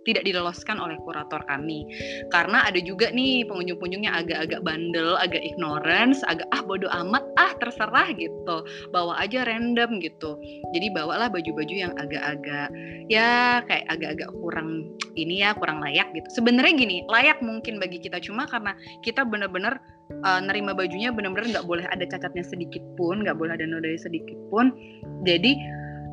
tidak 0.07 0.23
diloloskan 0.23 0.79
oleh 0.79 0.95
kurator 1.03 1.42
kami 1.51 1.85
karena 2.31 2.62
ada 2.62 2.79
juga 2.79 3.11
nih 3.11 3.42
pengunjung-pengunjungnya 3.51 4.12
agak-agak 4.14 4.61
bandel, 4.62 5.19
agak 5.19 5.42
ignorance, 5.42 6.23
agak 6.31 6.47
ah 6.55 6.62
bodoh 6.62 6.90
amat, 7.05 7.27
ah 7.37 7.53
terserah 7.59 8.09
gitu, 8.14 8.57
bawa 8.95 9.19
aja 9.19 9.42
random 9.42 9.99
gitu. 9.99 10.38
Jadi 10.73 10.87
bawalah 10.95 11.27
baju-baju 11.29 11.75
yang 11.75 11.92
agak-agak 11.99 12.71
ya 13.11 13.62
kayak 13.66 13.87
agak-agak 13.90 14.31
kurang 14.38 14.90
ini 15.19 15.42
ya 15.42 15.53
kurang 15.59 15.83
layak 15.83 16.09
gitu. 16.14 16.42
Sebenarnya 16.42 16.75
gini 16.79 16.97
layak 17.11 17.42
mungkin 17.42 17.83
bagi 17.83 17.99
kita 17.99 18.23
cuma 18.23 18.47
karena 18.47 18.77
kita 19.03 19.27
bener-bener 19.27 19.79
uh, 20.23 20.40
nerima 20.42 20.73
bajunya 20.77 21.11
benar-benar 21.11 21.51
nggak 21.51 21.66
boleh 21.66 21.87
ada 21.90 22.05
cacatnya 22.07 22.45
sedikit 22.47 22.83
pun, 22.95 23.27
nggak 23.27 23.37
boleh 23.37 23.59
ada 23.59 23.66
nodanya 23.66 24.01
sedikit 24.01 24.38
pun. 24.53 24.71
Jadi 25.27 25.57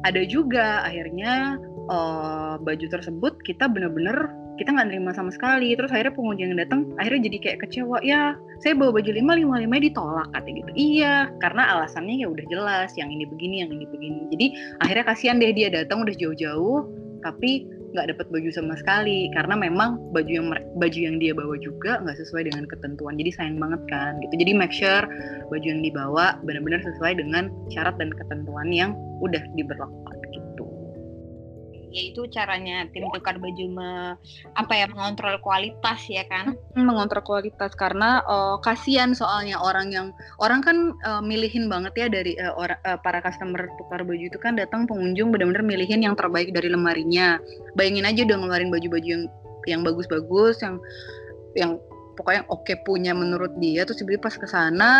ada 0.03 0.21
juga 0.27 0.83
akhirnya 0.83 1.55
uh, 1.89 2.55
baju 2.61 2.85
tersebut 2.87 3.33
kita 3.43 3.67
benar-benar 3.67 4.31
kita 4.57 4.69
nggak 4.69 4.93
nerima 4.93 5.11
sama 5.17 5.33
sekali. 5.33 5.73
Terus 5.73 5.89
akhirnya 5.89 6.13
pengunjung 6.13 6.53
yang 6.53 6.59
datang 6.61 6.93
akhirnya 7.01 7.25
jadi 7.29 7.37
kayak 7.41 7.59
kecewa 7.65 7.97
ya 8.05 8.37
saya 8.61 8.77
bawa 8.77 9.01
baju 9.01 9.11
lima 9.11 9.33
lima 9.33 9.55
lima 9.59 9.75
ditolak 9.81 10.29
katanya 10.31 10.61
gitu. 10.61 10.71
Iya 10.77 11.15
karena 11.41 11.63
alasannya 11.77 12.15
ya 12.21 12.27
udah 12.29 12.45
jelas 12.47 12.89
yang 12.93 13.09
ini 13.09 13.25
begini 13.25 13.65
yang 13.65 13.71
ini 13.73 13.85
begini. 13.89 14.21
Jadi 14.29 14.47
akhirnya 14.85 15.05
kasihan 15.09 15.41
deh 15.41 15.51
dia 15.51 15.69
datang 15.73 16.05
udah 16.05 16.15
jauh-jauh 16.15 16.85
tapi 17.25 17.65
nggak 17.93 18.09
dapat 18.13 18.25
baju 18.29 18.49
sama 18.53 18.77
sekali. 18.77 19.33
Karena 19.33 19.57
memang 19.57 19.97
baju 20.13 20.29
yang 20.29 20.47
baju 20.77 20.99
yang 21.01 21.17
dia 21.17 21.33
bawa 21.33 21.57
juga 21.57 21.97
nggak 22.05 22.17
sesuai 22.21 22.53
dengan 22.53 22.69
ketentuan. 22.69 23.17
Jadi 23.17 23.31
sayang 23.33 23.57
banget 23.57 23.81
kan 23.89 24.21
gitu. 24.21 24.33
Jadi 24.37 24.51
make 24.53 24.73
sure 24.73 25.05
baju 25.49 25.65
yang 25.65 25.81
dibawa 25.81 26.37
benar-benar 26.45 26.85
sesuai 26.85 27.17
dengan 27.17 27.49
syarat 27.73 27.97
dan 27.97 28.13
ketentuan 28.13 28.69
yang 28.69 28.93
udah 29.21 29.41
diberlakukan 29.57 30.22
yaitu 31.93 32.25
caranya 32.33 32.89
tim 32.89 33.05
tukar 33.13 33.37
baju 33.37 33.65
me, 33.69 34.17
apa 34.57 34.73
ya 34.73 34.85
mengontrol 34.89 35.37
kualitas 35.39 36.01
ya 36.09 36.25
kan? 36.25 36.57
Mengontrol 36.73 37.21
kualitas. 37.21 37.77
Karena 37.77 38.25
uh, 38.25 38.57
kasihan 38.59 39.13
soalnya 39.13 39.61
orang 39.61 39.93
yang 39.93 40.07
orang 40.41 40.65
kan 40.65 40.97
uh, 41.05 41.21
milihin 41.21 41.69
banget 41.69 41.93
ya 41.95 42.07
dari 42.09 42.33
uh, 42.41 42.57
orang 42.57 42.81
uh, 42.83 42.97
para 42.97 43.21
customer 43.21 43.69
tukar 43.77 44.01
baju 44.01 44.25
itu 44.25 44.39
kan 44.41 44.57
datang 44.57 44.89
pengunjung 44.89 45.29
benar-benar 45.29 45.61
milihin 45.61 46.01
yang 46.01 46.17
terbaik 46.17 46.49
dari 46.49 46.73
lemarinya. 46.73 47.37
Bayangin 47.77 48.09
aja 48.09 48.25
udah 48.25 48.37
ngeluarin 48.41 48.73
baju-baju 48.73 49.07
yang 49.07 49.23
yang 49.63 49.81
bagus-bagus 49.85 50.59
yang 50.59 50.75
yang 51.55 51.79
pokoknya 52.17 52.43
oke 52.49 52.65
okay 52.65 52.77
punya 52.83 53.15
menurut 53.15 53.53
dia 53.61 53.85
terus 53.87 54.01
tiba-tiba 54.01 54.27
pas 54.27 54.35
ke 54.35 54.47
sana 54.49 54.91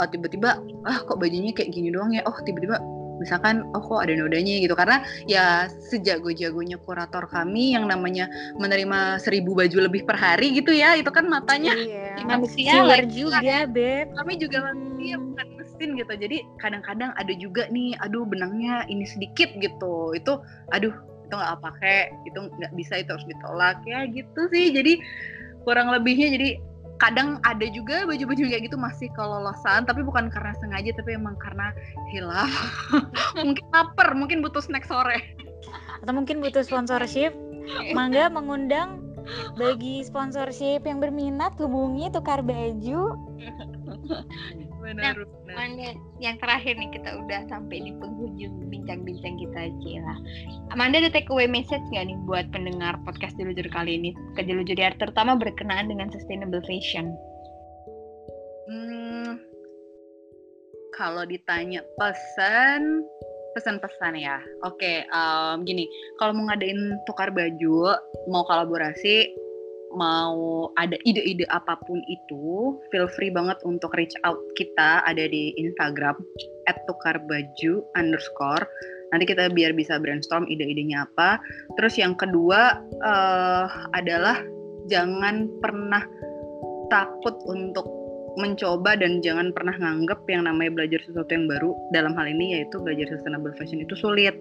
uh, 0.00 0.06
tiba-tiba 0.08 0.58
ah 0.88 0.98
kok 1.04 1.20
bajunya 1.20 1.52
kayak 1.52 1.70
gini 1.70 1.92
doang 1.92 2.16
ya? 2.16 2.24
Oh 2.24 2.36
tiba-tiba 2.42 2.80
misalkan 3.18 3.66
oh 3.74 3.82
kok 3.82 4.04
ada 4.06 4.14
nodanya? 4.14 4.62
Gitu. 4.62 4.74
Karena 4.74 5.02
ya 5.28 5.66
sejago-jagonya 5.90 6.78
kurator 6.82 7.26
kami 7.30 7.74
yang 7.74 7.86
namanya 7.86 8.30
menerima 8.58 9.18
seribu 9.22 9.54
baju 9.54 9.90
lebih 9.90 10.06
per 10.06 10.18
hari 10.18 10.54
gitu 10.54 10.74
ya 10.74 10.98
itu 10.98 11.10
kan 11.10 11.26
matanya 11.26 11.74
iya. 11.74 12.18
manusia 12.24 13.04
juga 13.06 13.38
beb. 13.70 14.12
Kami 14.14 14.32
juga 14.38 14.72
manusia 14.72 15.14
bukan 15.18 15.46
mesin 15.58 15.90
gitu. 15.98 16.12
Jadi 16.14 16.38
kadang-kadang 16.58 17.10
ada 17.14 17.32
juga 17.36 17.66
nih 17.70 17.98
aduh 18.02 18.26
benangnya 18.26 18.86
ini 18.90 19.04
sedikit 19.06 19.50
gitu. 19.58 20.14
Itu 20.14 20.40
aduh 20.70 20.94
itu 21.24 21.34
nggak 21.34 21.60
pakai 21.64 22.12
itu 22.28 22.38
nggak 22.38 22.72
bisa 22.76 23.00
itu 23.00 23.10
harus 23.10 23.26
ditolak. 23.26 23.78
Ya 23.86 24.06
gitu 24.08 24.48
sih. 24.50 24.70
Jadi 24.74 25.00
kurang 25.64 25.88
lebihnya 25.88 26.28
jadi 26.36 26.50
kadang 27.02 27.42
ada 27.42 27.66
juga 27.70 28.06
baju-baju 28.06 28.42
kayak 28.46 28.70
gitu 28.70 28.78
masih 28.78 29.10
kelolosan 29.18 29.82
tapi 29.84 30.06
bukan 30.06 30.30
karena 30.30 30.54
sengaja 30.62 30.94
tapi 30.94 31.18
emang 31.18 31.34
karena 31.42 31.74
hilaf. 32.14 32.50
Mungkin 33.38 33.64
lapar 33.74 34.14
mungkin 34.14 34.40
butuh 34.40 34.62
snack 34.62 34.86
sore. 34.86 35.20
Atau 36.04 36.14
mungkin 36.14 36.38
butuh 36.38 36.62
sponsorship. 36.62 37.34
Mangga 37.96 38.28
mengundang 38.28 39.00
bagi 39.56 40.04
sponsorship 40.04 40.84
yang 40.84 41.00
berminat 41.00 41.56
hubungi 41.56 42.12
tukar 42.12 42.44
baju 42.44 43.16
benar, 44.84 45.16
nah, 45.16 45.24
benar. 45.48 45.96
yang 46.20 46.36
terakhir 46.36 46.76
nih 46.76 46.90
kita 46.92 47.10
udah 47.24 47.40
sampai 47.48 47.80
di 47.80 47.92
penghujung 47.96 48.52
bincang-bincang 48.68 49.40
kita 49.40 49.72
Cila. 49.80 50.16
Amanda 50.76 51.00
ada 51.00 51.08
take 51.08 51.32
away 51.32 51.48
message 51.48 51.80
nggak 51.88 52.04
nih 52.12 52.18
buat 52.28 52.46
pendengar 52.52 53.00
podcast 53.08 53.32
Jelujur 53.40 53.64
kali 53.72 53.96
ini 53.96 54.10
ke 54.36 54.44
Jelujur 54.44 54.76
terutama 54.76 55.40
berkenaan 55.40 55.88
dengan 55.88 56.12
sustainable 56.12 56.60
fashion? 56.68 57.08
Hmm, 58.68 59.40
kalau 60.92 61.24
ditanya 61.24 61.80
pesan 61.96 63.04
pesan-pesan 63.54 64.18
ya. 64.18 64.42
Oke, 64.66 65.06
um, 65.14 65.62
gini, 65.62 65.86
kalau 66.18 66.34
mau 66.34 66.50
ngadain 66.50 66.98
tukar 67.06 67.30
baju, 67.30 67.94
mau 68.26 68.42
kolaborasi, 68.50 69.30
mau 69.94 70.68
ada 70.76 70.98
ide-ide 71.06 71.46
apa 71.50 71.78
pun 71.86 72.02
itu, 72.10 72.76
feel 72.90 73.08
free 73.14 73.30
banget 73.30 73.58
untuk 73.62 73.94
reach 73.94 74.14
out 74.26 74.38
kita 74.58 75.00
ada 75.06 75.24
di 75.26 75.54
Instagram 75.56 76.18
@tukarbaju 76.86 77.82
underscore. 77.94 78.66
Nanti 79.14 79.30
kita 79.30 79.50
biar 79.54 79.72
bisa 79.72 79.96
brainstorm 80.02 80.50
ide-idenya 80.50 81.06
apa. 81.06 81.38
Terus 81.78 81.94
yang 81.96 82.18
kedua 82.18 82.82
uh, 83.06 83.66
adalah 83.94 84.42
jangan 84.90 85.48
pernah 85.62 86.02
takut 86.92 87.38
untuk 87.48 87.86
mencoba 88.34 88.98
dan 88.98 89.22
jangan 89.22 89.54
pernah 89.54 89.74
nganggep 89.78 90.26
yang 90.26 90.50
namanya 90.50 90.74
belajar 90.74 91.00
sesuatu 91.06 91.30
yang 91.30 91.46
baru 91.46 91.70
dalam 91.94 92.18
hal 92.18 92.26
ini 92.26 92.58
yaitu 92.58 92.82
belajar 92.82 93.06
sustainable 93.14 93.54
fashion 93.54 93.78
itu 93.78 93.94
sulit 93.94 94.34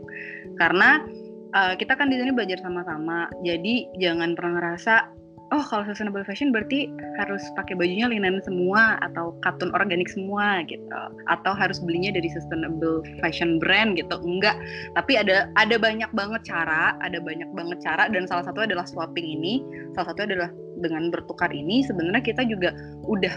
karena 0.57 1.05
uh, 1.53 1.77
kita 1.77 1.93
kan 1.93 2.09
di 2.09 2.17
sini 2.17 2.33
belajar 2.33 2.57
sama-sama 2.61 3.29
jadi 3.45 3.85
jangan 4.01 4.33
pernah 4.33 4.53
ngerasa 4.59 5.13
oh 5.51 5.63
kalau 5.67 5.83
sustainable 5.83 6.23
fashion 6.23 6.55
berarti 6.55 6.87
harus 7.19 7.43
pakai 7.59 7.75
bajunya 7.75 8.07
linen 8.07 8.39
semua 8.41 8.95
atau 9.03 9.35
katun 9.43 9.73
organik 9.75 10.07
semua 10.07 10.63
gitu. 10.65 11.01
Atau 11.27 11.51
harus 11.51 11.83
belinya 11.83 12.15
dari 12.15 12.31
sustainable 12.31 13.03
fashion 13.19 13.59
brand 13.59 13.99
gitu? 13.99 14.15
Enggak. 14.23 14.55
Tapi 14.95 15.19
ada 15.19 15.51
ada 15.59 15.75
banyak 15.75 16.09
banget 16.15 16.47
cara 16.47 16.95
ada 17.03 17.19
banyak 17.19 17.49
banget 17.51 17.77
cara. 17.83 18.07
Dan 18.07 18.25
salah 18.25 18.47
satu 18.47 18.63
adalah 18.63 18.87
swapping 18.87 19.27
ini. 19.27 19.59
Salah 19.93 20.15
satu 20.15 20.23
adalah 20.23 20.49
dengan 20.79 21.11
bertukar 21.11 21.51
ini. 21.51 21.83
Sebenarnya 21.83 22.23
kita 22.23 22.47
juga 22.47 22.71
udah 23.05 23.35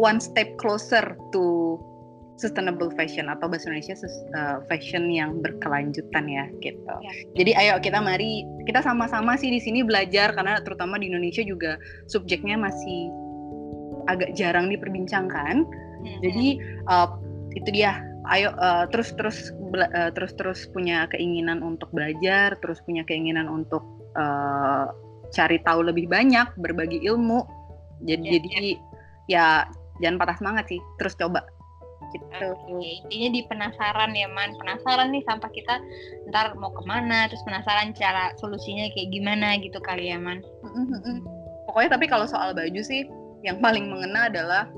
one 0.00 0.18
step 0.18 0.56
closer 0.56 1.04
to 1.30 1.76
sustainable 2.40 2.90
fashion 2.96 3.28
atau 3.28 3.46
bahasa 3.46 3.68
Indonesia 3.68 3.94
uh, 4.34 4.58
fashion 4.66 5.08
yang 5.12 5.38
berkelanjutan 5.44 6.24
ya 6.26 6.44
gitu. 6.64 6.94
Ya. 7.02 7.12
Jadi 7.36 7.50
ayo 7.54 7.74
kita 7.78 8.00
mari 8.00 8.42
kita 8.64 8.80
sama-sama 8.80 9.36
sih 9.36 9.52
di 9.52 9.60
sini 9.60 9.84
belajar 9.84 10.32
karena 10.32 10.58
terutama 10.64 10.96
di 10.96 11.12
Indonesia 11.12 11.44
juga 11.44 11.76
subjeknya 12.08 12.56
masih 12.56 13.12
agak 14.10 14.34
jarang 14.34 14.72
diperbincangkan. 14.72 15.66
Hmm. 15.66 16.20
Jadi 16.24 16.58
uh, 16.90 17.08
itu 17.54 17.68
dia 17.70 18.00
ayo 18.30 18.54
uh, 18.56 18.88
terus 18.88 19.12
terus 19.18 19.52
uh, 19.74 20.10
terus 20.14 20.32
terus 20.34 20.60
punya 20.72 21.06
keinginan 21.12 21.60
untuk 21.62 21.90
belajar, 21.94 22.56
terus 22.64 22.80
punya 22.82 23.06
keinginan 23.06 23.46
untuk 23.46 23.82
uh, 24.18 24.90
cari 25.32 25.60
tahu 25.62 25.86
lebih 25.86 26.10
banyak, 26.10 26.48
berbagi 26.58 27.02
ilmu. 27.06 27.44
Jadi 28.02 28.26
ya, 28.26 28.32
jadi 28.34 28.48
ya, 28.50 28.66
ya 29.30 29.46
jangan 30.02 30.16
patah 30.18 30.36
semangat 30.42 30.64
sih, 30.66 30.80
terus 30.98 31.14
coba 31.14 31.46
gitu. 32.12 32.28
Okay. 32.30 33.02
Intinya 33.04 33.28
di 33.32 33.40
penasaran 33.48 34.12
ya 34.12 34.28
man, 34.30 34.54
penasaran 34.60 35.10
nih 35.10 35.24
sampah 35.24 35.50
kita 35.50 35.74
ntar 36.30 36.54
mau 36.60 36.70
ke 36.70 36.82
mana, 36.84 37.26
terus 37.26 37.42
penasaran 37.48 37.96
cara 37.96 38.30
solusinya 38.38 38.86
kayak 38.92 39.08
gimana 39.10 39.56
gitu 39.58 39.80
kali 39.80 40.12
ya 40.12 40.20
man. 40.20 40.44
Pokoknya 41.66 41.96
tapi 41.96 42.06
kalau 42.06 42.28
soal 42.28 42.52
baju 42.52 42.80
sih 42.84 43.08
yang 43.42 43.58
paling 43.58 43.90
mengena 43.90 44.30
adalah 44.30 44.70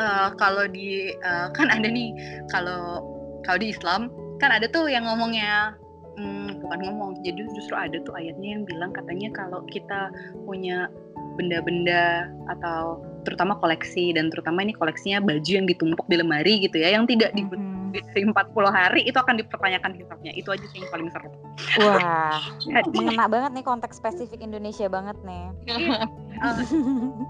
uh, 0.00 0.32
kalau 0.40 0.64
di 0.68 1.12
uh, 1.20 1.52
kan 1.52 1.68
ada 1.68 1.88
nih 1.88 2.14
kalau 2.48 3.04
kalau 3.44 3.58
di 3.60 3.74
Islam 3.74 4.08
kan 4.40 4.50
ada 4.50 4.66
tuh 4.70 4.88
yang 4.88 5.04
ngomongnya 5.06 5.76
hmm, 6.16 6.62
bukan 6.64 6.80
ngomong 6.88 7.10
jadi 7.22 7.44
justru 7.52 7.74
ada 7.76 8.00
tuh 8.02 8.16
ayatnya 8.16 8.58
yang 8.58 8.64
bilang 8.64 8.90
katanya 8.96 9.28
kalau 9.36 9.60
kita 9.68 10.08
punya 10.44 10.88
benda-benda 11.36 12.28
atau 12.48 13.00
terutama 13.22 13.58
koleksi 13.58 14.14
dan 14.14 14.28
terutama 14.28 14.62
ini 14.66 14.74
koleksinya 14.74 15.22
baju 15.22 15.50
yang 15.50 15.66
ditumpuk 15.66 16.06
di 16.10 16.16
lemari 16.18 16.62
gitu 16.62 16.78
ya 16.82 16.94
yang 16.94 17.06
tidak 17.06 17.30
di 17.32 17.46
mm-hmm. 17.46 17.94
di 18.14 18.22
40 18.24 18.32
hari 18.68 19.00
itu 19.04 19.18
akan 19.18 19.38
dipertanyakan 19.38 19.92
hisapnya 19.96 20.32
itu 20.34 20.48
aja 20.50 20.66
sih 20.72 20.82
yang 20.82 20.90
paling 20.90 21.08
seru 21.12 21.28
wah 21.82 22.40
mengena 22.96 23.26
banget 23.30 23.50
nih 23.54 23.64
konteks 23.64 24.00
spesifik 24.00 24.42
Indonesia 24.42 24.86
banget 24.90 25.16
nih 25.22 25.44
uh, 26.42 26.56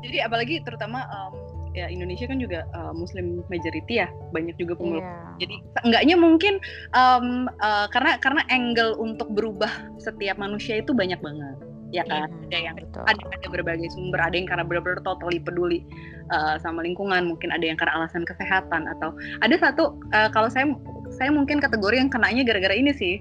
jadi 0.05 0.19
apalagi 0.27 0.63
terutama 0.65 1.05
um, 1.11 1.33
ya 1.73 1.89
Indonesia 1.89 2.29
kan 2.29 2.37
juga 2.37 2.69
uh, 2.77 2.93
Muslim 2.93 3.41
majority 3.49 4.05
ya 4.05 4.09
banyak 4.33 4.57
juga 4.61 4.77
pemeluk 4.77 5.05
yeah. 5.05 5.33
jadi 5.41 5.57
enggaknya 5.89 6.17
mungkin 6.21 6.55
um, 6.93 7.49
uh, 7.61 7.89
karena 7.89 8.21
karena 8.21 8.45
angle 8.53 8.97
untuk 9.01 9.33
berubah 9.33 9.73
setiap 9.97 10.37
manusia 10.37 10.81
itu 10.81 10.93
banyak 10.93 11.19
banget 11.25 11.57
ya 11.93 12.03
kan? 12.09 12.27
Hmm, 12.33 12.49
ada 12.49 12.59
yang 12.59 12.75
betul. 12.77 13.05
ada 13.05 13.23
ada 13.23 13.47
berbagai 13.53 13.89
sumber. 13.93 14.19
Ada 14.19 14.35
yang 14.41 14.49
karena 14.49 14.65
benar-benar 14.65 15.05
totally 15.05 15.39
peduli 15.39 15.85
uh, 16.33 16.57
sama 16.59 16.83
lingkungan. 16.83 17.29
Mungkin 17.29 17.53
ada 17.53 17.63
yang 17.63 17.77
karena 17.77 18.03
alasan 18.03 18.25
kesehatan 18.25 18.89
atau 18.99 19.13
ada 19.45 19.55
satu 19.61 19.95
uh, 20.17 20.29
kalau 20.33 20.49
saya 20.49 20.73
saya 21.13 21.29
mungkin 21.29 21.61
kategori 21.61 22.01
yang 22.01 22.11
kenanya 22.11 22.43
gara-gara 22.49 22.73
ini 22.73 22.91
sih. 22.97 23.21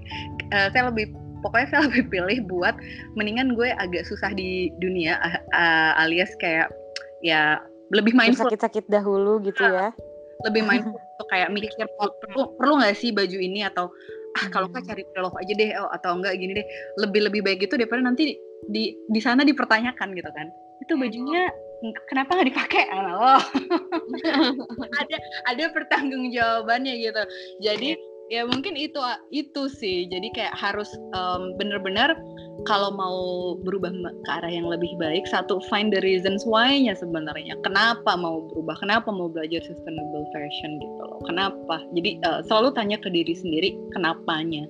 Uh, 0.50 0.72
saya 0.72 0.88
lebih 0.88 1.12
pokoknya 1.44 1.68
saya 1.68 1.80
lebih 1.92 2.08
pilih 2.08 2.38
buat 2.48 2.74
mendingan 3.14 3.54
gue 3.54 3.70
agak 3.76 4.08
susah 4.08 4.32
di 4.32 4.72
dunia 4.80 5.20
uh, 5.52 5.92
alias 6.00 6.32
kayak 6.40 6.72
ya 7.20 7.60
lebih 7.92 8.16
mindful. 8.16 8.48
sakit-sakit 8.48 8.88
dahulu 8.88 9.38
gitu 9.44 9.62
ya. 9.62 9.92
lebih 10.48 10.64
mindful 10.68 10.96
untuk 10.96 11.28
kayak 11.28 11.52
mikir 11.52 11.86
perlu 12.00 12.56
perlu 12.56 12.80
nggak 12.80 12.96
sih 12.96 13.12
baju 13.12 13.36
ini? 13.36 13.68
Atau 13.68 13.92
ah 14.32 14.46
kalau 14.48 14.66
nggak 14.72 14.82
hmm. 14.84 14.90
cari 14.92 15.02
pre-love 15.12 15.36
aja 15.36 15.52
deh 15.52 15.70
oh, 15.76 15.90
atau 15.92 16.10
enggak 16.16 16.34
gini 16.38 16.52
deh. 16.56 16.66
Lebih 17.00 17.20
lebih 17.28 17.40
baik 17.44 17.60
itu 17.68 17.74
daripada 17.76 18.00
nanti 18.04 18.36
di 18.68 18.94
di 18.94 19.20
sana 19.20 19.42
dipertanyakan 19.42 20.14
gitu 20.14 20.30
kan. 20.32 20.46
Itu 20.82 20.96
bajunya 20.98 21.50
kenapa 22.06 22.38
nggak 22.38 22.48
dipakai? 22.54 22.84
Oh 22.94 23.40
ada 25.02 25.16
ada 25.50 25.64
pertanggung 25.74 26.30
jawabannya 26.30 26.94
gitu. 27.02 27.22
Jadi 27.62 27.98
ya 28.32 28.48
mungkin 28.48 28.80
itu 28.80 28.96
itu 29.28 29.68
sih 29.68 30.08
jadi 30.08 30.28
kayak 30.32 30.56
harus 30.56 30.88
um, 31.12 31.52
bener-bener 31.60 32.16
kalau 32.64 32.88
mau 32.88 33.18
berubah 33.60 33.92
ke 33.92 34.30
arah 34.32 34.48
yang 34.48 34.64
lebih 34.72 34.88
baik 34.96 35.28
satu 35.28 35.60
find 35.68 35.92
the 35.92 36.00
reasons 36.00 36.40
why-nya 36.48 36.96
sebenarnya 36.96 37.52
kenapa 37.60 38.16
mau 38.16 38.48
berubah 38.48 38.80
kenapa 38.80 39.12
mau 39.12 39.28
belajar 39.28 39.60
sustainable 39.68 40.24
fashion 40.32 40.80
gitu 40.80 41.02
loh 41.04 41.20
kenapa 41.28 41.84
jadi 41.92 42.16
uh, 42.24 42.40
selalu 42.48 42.72
tanya 42.72 42.96
ke 42.96 43.12
diri 43.12 43.36
sendiri 43.36 43.76
kenapanya 43.92 44.64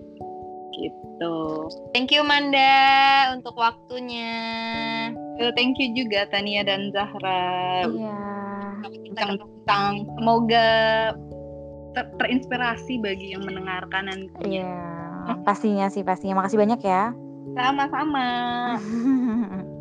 gitu. 0.73 1.69
Thank 1.93 2.17
you 2.17 2.25
Manda 2.25 3.37
untuk 3.37 3.53
waktunya. 3.61 4.33
Thank 5.53 5.77
you 5.77 5.93
juga 5.93 6.25
Tania 6.33 6.65
dan 6.65 6.89
Zahra. 6.97 7.85
Iya. 7.85 8.19
Tentang 9.13 10.09
semoga 10.17 10.69
ter 11.93 12.09
terinspirasi 12.19 13.01
bagi 13.01 13.37
yang 13.37 13.45
mendengarkan 13.45 14.09
nanti. 14.09 14.59
Iya. 14.59 14.77
Pastinya 15.47 15.87
sih 15.89 16.03
pastinya. 16.03 16.43
Makasih 16.43 16.59
banyak 16.59 16.81
ya. 16.83 17.13
Sama-sama. 17.57 18.29